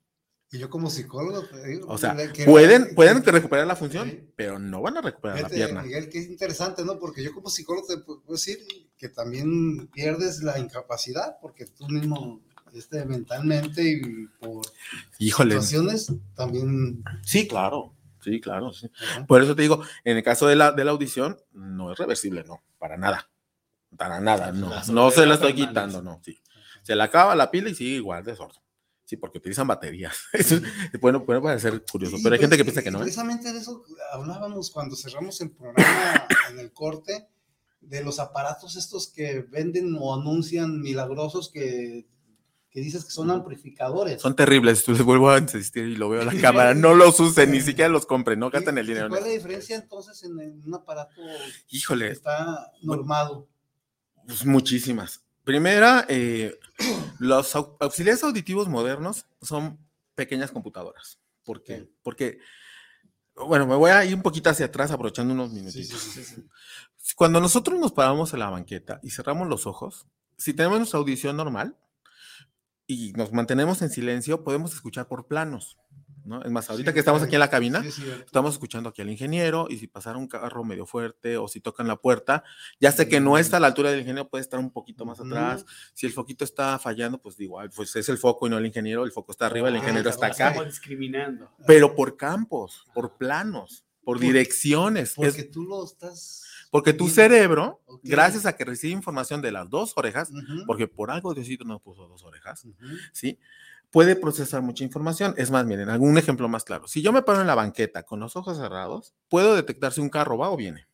[0.53, 4.29] Y yo como psicólogo, te digo, O sea, que- pueden, pueden recuperar la función, Sí.
[4.35, 5.83] pero no van a recuperar la pierna.
[5.83, 6.99] Miguel, que es interesante, ¿no?
[6.99, 8.59] Porque yo como psicólogo te puedo decir
[8.99, 12.41] que también pierdes la incapacidad, porque tú mismo,
[12.75, 14.63] este, mentalmente y por
[15.19, 15.53] Híjole.
[15.53, 17.05] situaciones, también...
[17.23, 17.95] Sí, claro.
[18.23, 18.73] Sí, claro.
[18.73, 18.91] sí.
[19.29, 22.45] Por eso te digo, en el caso de la, de la audición, no es reversible,
[22.45, 23.31] no, para nada.
[23.97, 24.71] Para nada, no.
[24.93, 26.21] No se la estoy quitando, no.
[26.25, 26.39] Sí.
[26.83, 28.61] Se le acaba la pila y sigue igual de sordo.
[29.11, 30.17] Sí, porque utilizan baterías.
[30.33, 32.99] Eso es- bueno, puede parecer curioso, pero hay gente que piensa que no.
[32.99, 33.03] ¿eh?
[33.03, 33.83] Precisamente de eso
[34.13, 37.27] hablábamos cuando cerramos el programa en el corte,
[37.81, 42.07] de los aparatos estos que venden o anuncian milagrosos que,
[42.71, 44.23] que dices que son amplificadores.
[44.23, 46.75] Son terribles, les vuelvo a insistir y lo veo en la cámara.
[46.75, 49.09] No los usen, ni siquiera los compren, no gasten el ¿Y dinero.
[49.09, 51.21] ¿Cuál es la diferencia entonces en, un aparato
[51.69, 53.49] que está normado?
[54.25, 55.25] Pues muchísimas.
[55.45, 56.59] Primera, eh,
[57.19, 59.79] los au- auxiliares auditivos modernos son
[60.15, 61.19] pequeñas computadoras.
[61.45, 61.89] ¿Por qué?
[62.03, 62.39] Porque,
[63.35, 66.15] bueno, me voy a ir un poquito hacia atrás aprovechando unos minutitos.
[67.17, 71.37] Cuando nosotros nos paramos en la banqueta y cerramos los ojos, si tenemos nuestra audición
[71.37, 71.77] normal
[72.87, 75.79] y nos mantenemos en silencio, podemos escuchar por planos.
[76.25, 76.43] ¿No?
[76.43, 79.03] Es más, ahorita Sí, que estamos aquí en la cabina, sí, es estamos escuchando aquí
[79.03, 82.45] al ingeniero y si pasara un carro medio fuerte o si tocan la puerta,
[82.81, 85.21] ya sé que no está a la altura del ingeniero, puede estar un poquito más
[85.21, 85.65] atrás.
[85.95, 89.05] Si el foquito está fallando, pues igual, pues es el foco y no el ingeniero,
[89.05, 91.51] el foco está arriba, el Ah, ingeniero está acá, Estamos discriminando.
[91.67, 95.11] pero por campos, por planos, por direcciones.
[95.11, 96.45] es- Porque tú lo estás...
[96.71, 100.31] porque tu cerebro, gracias a que recibe información de las dos orejas,
[100.67, 102.65] porque por algo Diosito no puso dos orejas.
[103.13, 103.39] ¿sí?
[103.91, 105.35] Puede procesar mucha información.
[105.37, 106.87] Es más, miren, algún ejemplo más claro.
[106.87, 110.09] Si yo me paro en la banqueta con los ojos cerrados, puedo detectar si un
[110.09, 110.87] carro va o viene.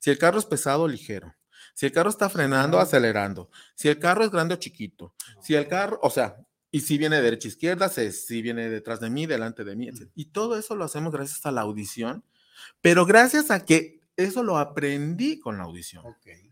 [0.00, 1.34] Si el carro es pesado o ligero.
[1.74, 3.50] Si el carro está frenando o acelerando.
[3.74, 5.14] Si el carro es grande o chiquito.
[5.40, 6.36] Si el carro, o sea,
[6.70, 9.76] y si viene de derecha a izquierda, si, si viene detrás de mí, delante de
[9.76, 10.10] mí, etc.
[10.16, 12.24] Y todo eso lo hacemos gracias a la audición,
[12.80, 16.04] pero gracias a que eso lo aprendí con la audición.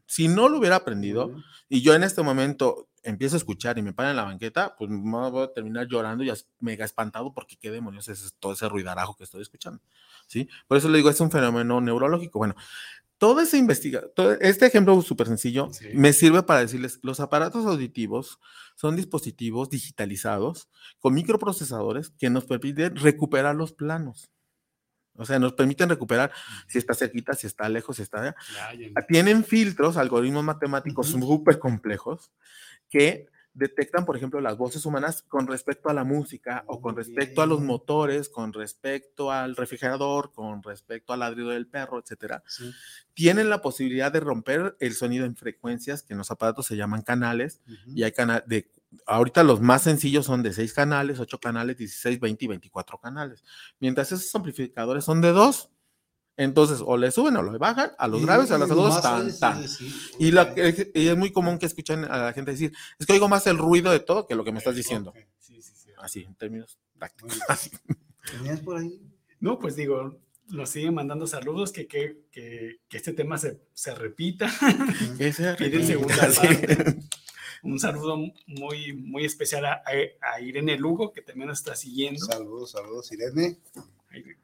[0.06, 1.34] Si no lo hubiera aprendido,
[1.68, 4.90] y yo en este momento empiezo a escuchar y me paro en la banqueta, pues
[4.90, 9.16] me voy a terminar llorando y mega espantado porque qué demonios es todo ese ruidarajo
[9.16, 9.80] que estoy escuchando.
[10.26, 10.48] ¿Sí?
[10.68, 12.38] Por eso le digo, es un fenómeno neurológico.
[12.38, 12.54] Bueno,
[13.18, 18.38] toda esa investigación, este ejemplo súper sencillo me sirve para decirles, los aparatos auditivos
[18.74, 24.30] son dispositivos digitalizados con microprocesadores que nos permiten recuperar los planos.
[25.16, 26.32] O sea, nos permiten recuperar
[26.66, 28.34] si está cerquita, si está lejos, si está...
[29.08, 32.30] Tienen filtros, algoritmos matemáticos súper complejos
[32.88, 37.42] que detectan, por ejemplo, las voces humanas con respecto a la música o con respecto
[37.42, 42.42] a los motores, con respecto al refrigerador, con respecto al ladrido del perro, etcétera.
[43.12, 47.02] Tienen la posibilidad de romper el sonido en frecuencias que en los aparatos se llaman
[47.02, 48.70] canales y hay canales de
[49.06, 53.42] ahorita los más sencillos son de 6 canales, 8 canales, 16, 20 y 24 canales.
[53.80, 55.70] Mientras esos amplificadores son de 2,
[56.36, 59.64] entonces, o le suben o le bajan a los graves, a los agudos, tan, tan.
[60.18, 63.46] Y, la, es muy común que escuchen a la gente decir, es que oigo más
[63.46, 65.12] el ruido de todo que lo que me estás diciendo.
[65.98, 67.38] Así, en términos tácticos.
[68.30, 69.00] ¿Tenías por ahí?
[69.40, 70.18] No, pues digo,
[70.48, 74.50] nos siguen mandando saludos, que, que, que, este tema se, se repita.
[75.18, 76.28] Que se repita.
[77.62, 79.82] Un saludo muy, muy especial a,
[80.20, 82.24] a Irene Lugo, que también nos está siguiendo.
[82.24, 83.58] Saludos, saludos, Irene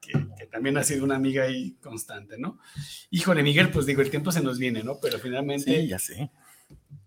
[0.01, 2.59] que, también ha sido una amiga ahí constante, ¿no?
[3.11, 4.99] Híjole, Miguel, pues digo, el tiempo se nos viene, ¿no?
[5.01, 5.83] Pero finalmente...
[5.83, 6.31] Sí, ya sé.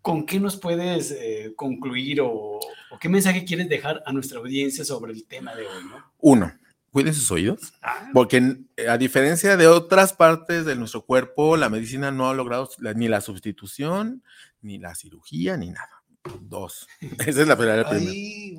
[0.02, 2.60] ¿Con qué nos puedes eh, concluir o,
[3.00, 6.12] qué mensaje quieres dejar a nuestra audiencia sobre el tema de hoy, ¿no?
[6.20, 6.54] Uno,
[6.92, 8.10] cuiden sus oídos, ah.
[8.14, 8.58] porque
[8.88, 13.22] a diferencia de otras partes de nuestro cuerpo, la medicina no ha logrado ni la
[13.22, 14.24] sustitución,
[14.62, 16.01] ni la cirugía, ni nada.
[16.42, 16.88] Dos.
[17.26, 17.90] Esa es la primera.
[17.90, 18.58] Hay,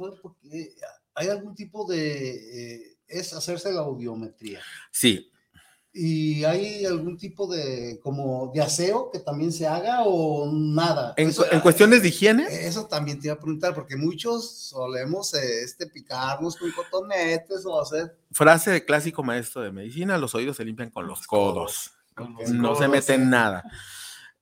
[1.14, 4.60] ¿Hay algún tipo de eh, es hacerse la audiometría.
[4.90, 5.28] Sí.
[5.94, 11.12] ¿Y hay algún tipo de como de aseo que también se haga o nada?
[11.18, 12.46] En, cuestiones de higiene.
[12.50, 17.78] Eso también te iba a preguntar, porque muchos solemos eh, este, picarnos con cotonetes o
[17.78, 18.16] hacer.
[18.30, 21.92] Frase de clásico maestro de medicina: los oídos se limpian con los codos.
[22.48, 23.62] no se meten nada.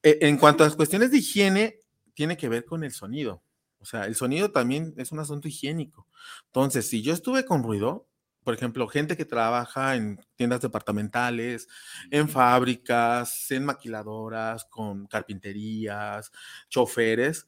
[0.05, 1.80] E, en cuanto a las cuestiones de higiene,
[2.21, 3.43] tiene que ver con el sonido.
[3.79, 6.07] O sea, el sonido también es un asunto higiénico.
[6.49, 8.11] Entonces, si yo estuve con ruido,
[8.45, 11.67] por ejemplo, gente que trabaja en tiendas departamentales,
[12.11, 16.31] en fábricas, en maquiladoras, con carpinterías,
[16.69, 17.47] choferes,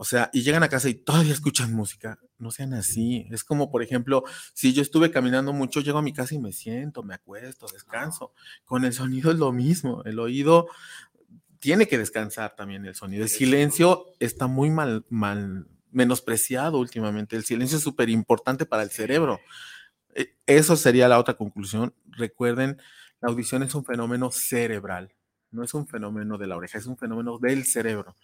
[0.00, 2.20] o sea, y llegan a casa y todavía escuchan música.
[2.38, 3.26] No sean así.
[3.32, 4.22] Es como, por ejemplo,
[4.54, 8.32] si yo estuve caminando mucho, llego a mi casa y me siento, me acuesto, descanso.
[8.64, 10.04] Con el sonido es lo mismo.
[10.04, 10.68] El oído
[11.60, 13.24] tiene que descansar también el sonido.
[13.24, 17.36] El silencio está muy mal, mal menospreciado últimamente.
[17.36, 19.40] El silencio es súper importante para el cerebro.
[20.14, 21.94] E, eso sería la otra conclusión.
[22.06, 22.80] Recuerden,
[23.20, 25.14] la audición es un fenómeno cerebral,
[25.50, 28.16] no es un fenómeno de la oreja, es un fenómeno del cerebro.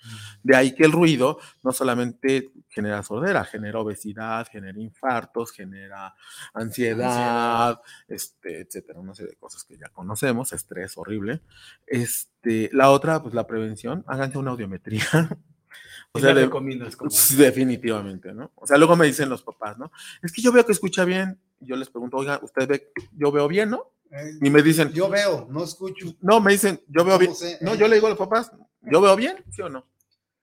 [0.42, 6.14] De ahí que el ruido no solamente genera sordera, genera obesidad, genera infartos, genera
[6.52, 11.42] ansiedad, este, etcétera, una serie de cosas que ya conocemos, estrés horrible.
[11.86, 15.04] Este, la otra, pues la prevención, háganse una audiometría.
[16.16, 16.32] O sea,
[17.36, 18.52] definitivamente, ¿no?
[18.54, 19.90] O sea, luego me dicen los papás, ¿no?
[20.22, 21.40] Es que yo veo que escucha bien.
[21.58, 23.93] Yo les pregunto, oiga, ¿usted ve, yo veo bien, no?
[24.10, 26.14] Eh, y me dicen, yo veo, no escucho.
[26.20, 27.32] No, me dicen, yo veo bien.
[27.60, 28.52] no, yo le digo a los papás,
[28.82, 29.44] ¿yo veo bien?
[29.50, 29.86] ¿Sí o no?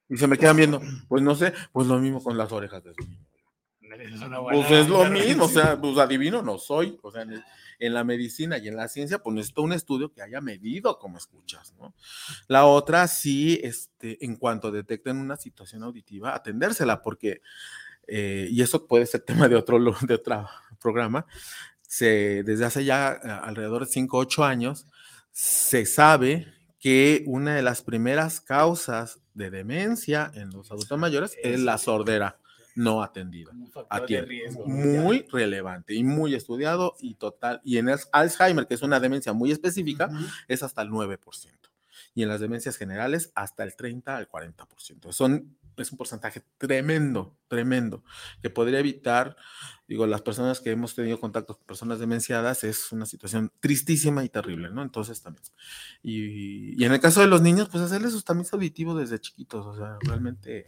[0.09, 2.93] Y se me quedan viendo, pues no sé, pues lo mismo con las orejas de
[2.93, 3.26] su niño.
[4.49, 7.24] Pues es lo mismo, o sea, pues adivino no soy, o sea,
[7.80, 11.18] en, la medicina y en la ciencia, pues necesito un estudio que haya medido cómo
[11.18, 11.93] escuchas, ¿no?
[12.47, 17.41] La otra, sí, este, en cuanto detecten una situación auditiva, atendérsela, porque,
[18.07, 20.47] eh, y eso puede ser tema de otro, de otro
[20.80, 21.26] programa,
[21.92, 24.88] se, desde hace ya alrededor de 5 o 8 años,
[25.34, 26.48] se sabe
[26.80, 32.39] que una de las primeras causas de demencia en los adultos mayores es la sordera
[32.76, 33.52] no atendido
[33.89, 34.32] a tiempo.
[34.66, 37.60] Muy relevante y muy estudiado y total.
[37.66, 40.10] Y en el Alzheimer, que es una demencia muy específica,
[40.48, 41.20] es hasta el 9%.
[42.16, 45.12] Y en las demencias generales, hasta el 30 al 40%.
[45.12, 48.03] Son, es un porcentaje tremendo, tremendo,
[48.41, 49.36] que podría evitar,
[49.88, 54.30] digo, las personas que hemos tenido contacto con personas demenciadas, es una situación tristísima y
[54.30, 54.82] terrible, ¿no?
[54.82, 55.43] Entonces también.
[56.03, 59.65] Y, y en el caso de los niños, pues hacerles sus tamiz auditivo desde chiquitos,
[59.65, 60.65] o sea, realmente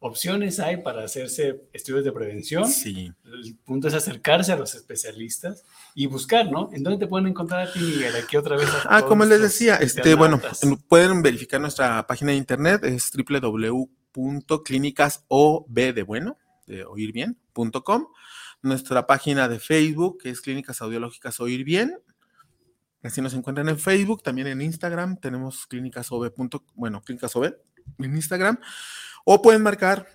[0.00, 2.66] opciones hay para hacerse estudios de prevención.
[2.66, 3.12] Sí.
[3.24, 5.64] El punto es acercarse a los especialistas
[5.94, 6.70] y buscar, ¿no?
[6.72, 8.14] ¿En dónde te pueden encontrar a ti, Miguel?
[8.16, 8.68] Aquí otra vez.
[8.84, 10.40] Ah, como les decía, este, bueno,
[10.88, 13.10] pueden verificar nuestra página de internet, es
[14.14, 18.06] www.clínicasob de bueno, de oír bien.com.
[18.62, 21.96] Nuestra página de Facebook, que es Clínicas Audiológicas Oír Bien,
[23.02, 25.18] Así nos encuentran en Facebook, también en Instagram.
[25.18, 26.08] Tenemos clínicas
[26.74, 28.58] bueno, clínicas en Instagram.
[29.24, 30.08] O pueden marcar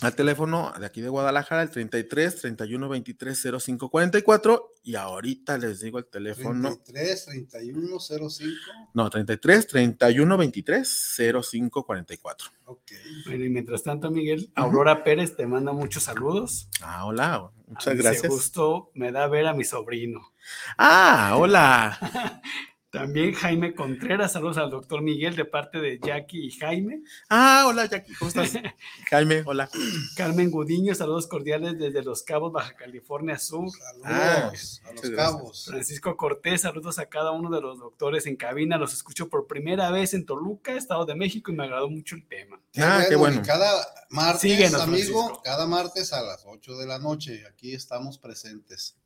[0.00, 5.80] al teléfono de aquí de Guadalajara, el 33 31 23 05 44 y ahorita les
[5.80, 6.68] digo el teléfono.
[6.84, 8.54] 33 31 05.
[8.94, 12.50] No, 33 31 23 05 44.
[12.66, 12.92] Ok.
[13.26, 16.68] Bueno, y mientras tanto, Miguel, Aurora Pérez te manda muchos saludos.
[16.80, 18.24] Ah, hola, muchas A mí gracias.
[18.24, 20.32] ese gusto me da ver a mi sobrino.
[20.76, 22.42] Ah, hola.
[22.98, 27.02] También Jaime Contreras, saludos al doctor Miguel de parte de Jackie y Jaime.
[27.28, 28.52] Ah, hola, Jackie, ¿cómo estás?
[29.10, 29.70] Jaime, hola.
[30.16, 33.68] Carmen Gudiño, saludos cordiales desde Los Cabos, Baja California Sur.
[34.04, 35.64] Ah, Saludos a muchas los cabos.
[35.66, 38.78] Francisco Cortés, saludos a cada uno de los doctores en cabina.
[38.78, 42.26] Los escucho por primera vez en Toluca, Estado de México, y me agradó mucho el
[42.26, 42.60] tema.
[42.78, 43.40] Ah, qué bueno.
[43.46, 43.70] cada
[44.10, 44.96] martes, Síguenos, amigo,
[45.26, 45.42] Francisco.
[45.44, 47.44] cada martes a las 8 de la noche.
[47.46, 48.96] Aquí estamos presentes.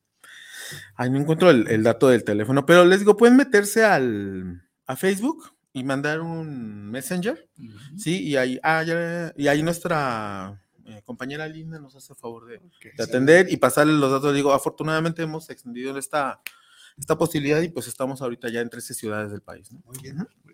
[0.96, 4.96] Ay, no encuentro el, el dato del teléfono, pero les digo, pueden meterse al, a
[4.96, 7.48] Facebook y mandar un Messenger,
[7.96, 8.22] ¿sí?
[8.22, 12.60] Y ahí, ah, ya- y ahí nuestra eh, compañera Linda nos hace favor de,
[12.96, 14.34] de atender y pasarle los datos.
[14.34, 16.40] Digo, afortunadamente hemos extendido esta,
[16.98, 19.80] esta posibilidad y pues estamos ahorita ya en 13 ciudades del país, ¿no?
[19.86, 20.18] Muy bien.
[20.44, 20.51] Mi-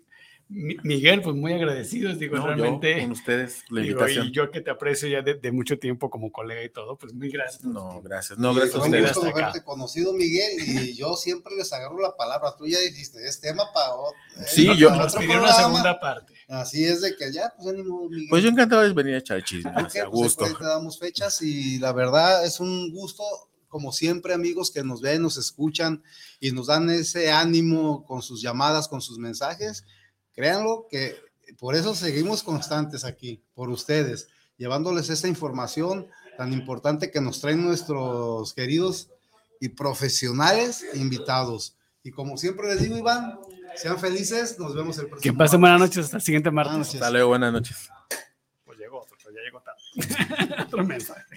[0.51, 2.99] Miguel, pues muy agradecidos, digo, No, yo realmente.
[3.01, 4.27] con ustedes, la digo, invitación.
[4.27, 7.13] y yo que te aprecio ya de, de mucho tiempo como colega y todo, pues
[7.13, 7.63] muy gracias.
[7.63, 8.39] No, gracias.
[8.39, 9.15] No, Y gracias a fue un ustedes.
[9.15, 12.55] gusto haberte conocido, Miguel, y yo siempre les agarro la palabra.
[12.57, 14.17] Tú ya dijiste, es tema para otro.
[14.47, 16.33] Sí, yo- Nos pidió una segunda parte.
[16.47, 18.25] Así es de que ya, pues ánimo, Miguel.
[18.31, 20.45] Pues yo encantado de venir a echar chisme, Ok, a pues gusto.
[20.57, 23.23] te damos fechas y la verdad es un gusto,
[23.67, 26.01] como siempre, amigos que nos ven, nos escuchan
[26.39, 29.85] y nos dan ese ánimo con sus llamadas, con sus mensajes.
[30.39, 31.17] Créanlo que
[31.57, 37.61] por eso seguimos constantes aquí, por ustedes, llevándoles esa información tan importante que nos traen
[37.61, 39.09] nuestros queridos
[39.59, 41.75] y profesionales invitados.
[42.03, 43.37] Y como siempre les digo, Iván,
[43.75, 45.29] sean felices, nos vemos el próximo.
[45.33, 46.93] Que pasen buenas noches, hasta el siguiente martes.
[46.93, 47.89] Hasta luego, buenas noches.
[48.63, 50.63] Pues llegó otro, pero ya llegó tarde.
[50.67, 51.28] otro mensaje.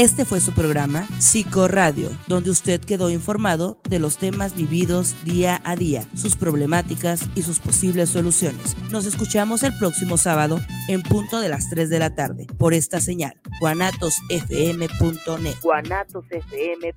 [0.00, 5.76] Este fue su programa Psicoradio, donde usted quedó informado de los temas vividos día a
[5.76, 8.78] día, sus problemáticas y sus posibles soluciones.
[8.90, 12.98] Nos escuchamos el próximo sábado en punto de las 3 de la tarde por esta
[12.98, 15.56] señal, guanatosfm.net.
[15.62, 16.94] guanatosfm.net.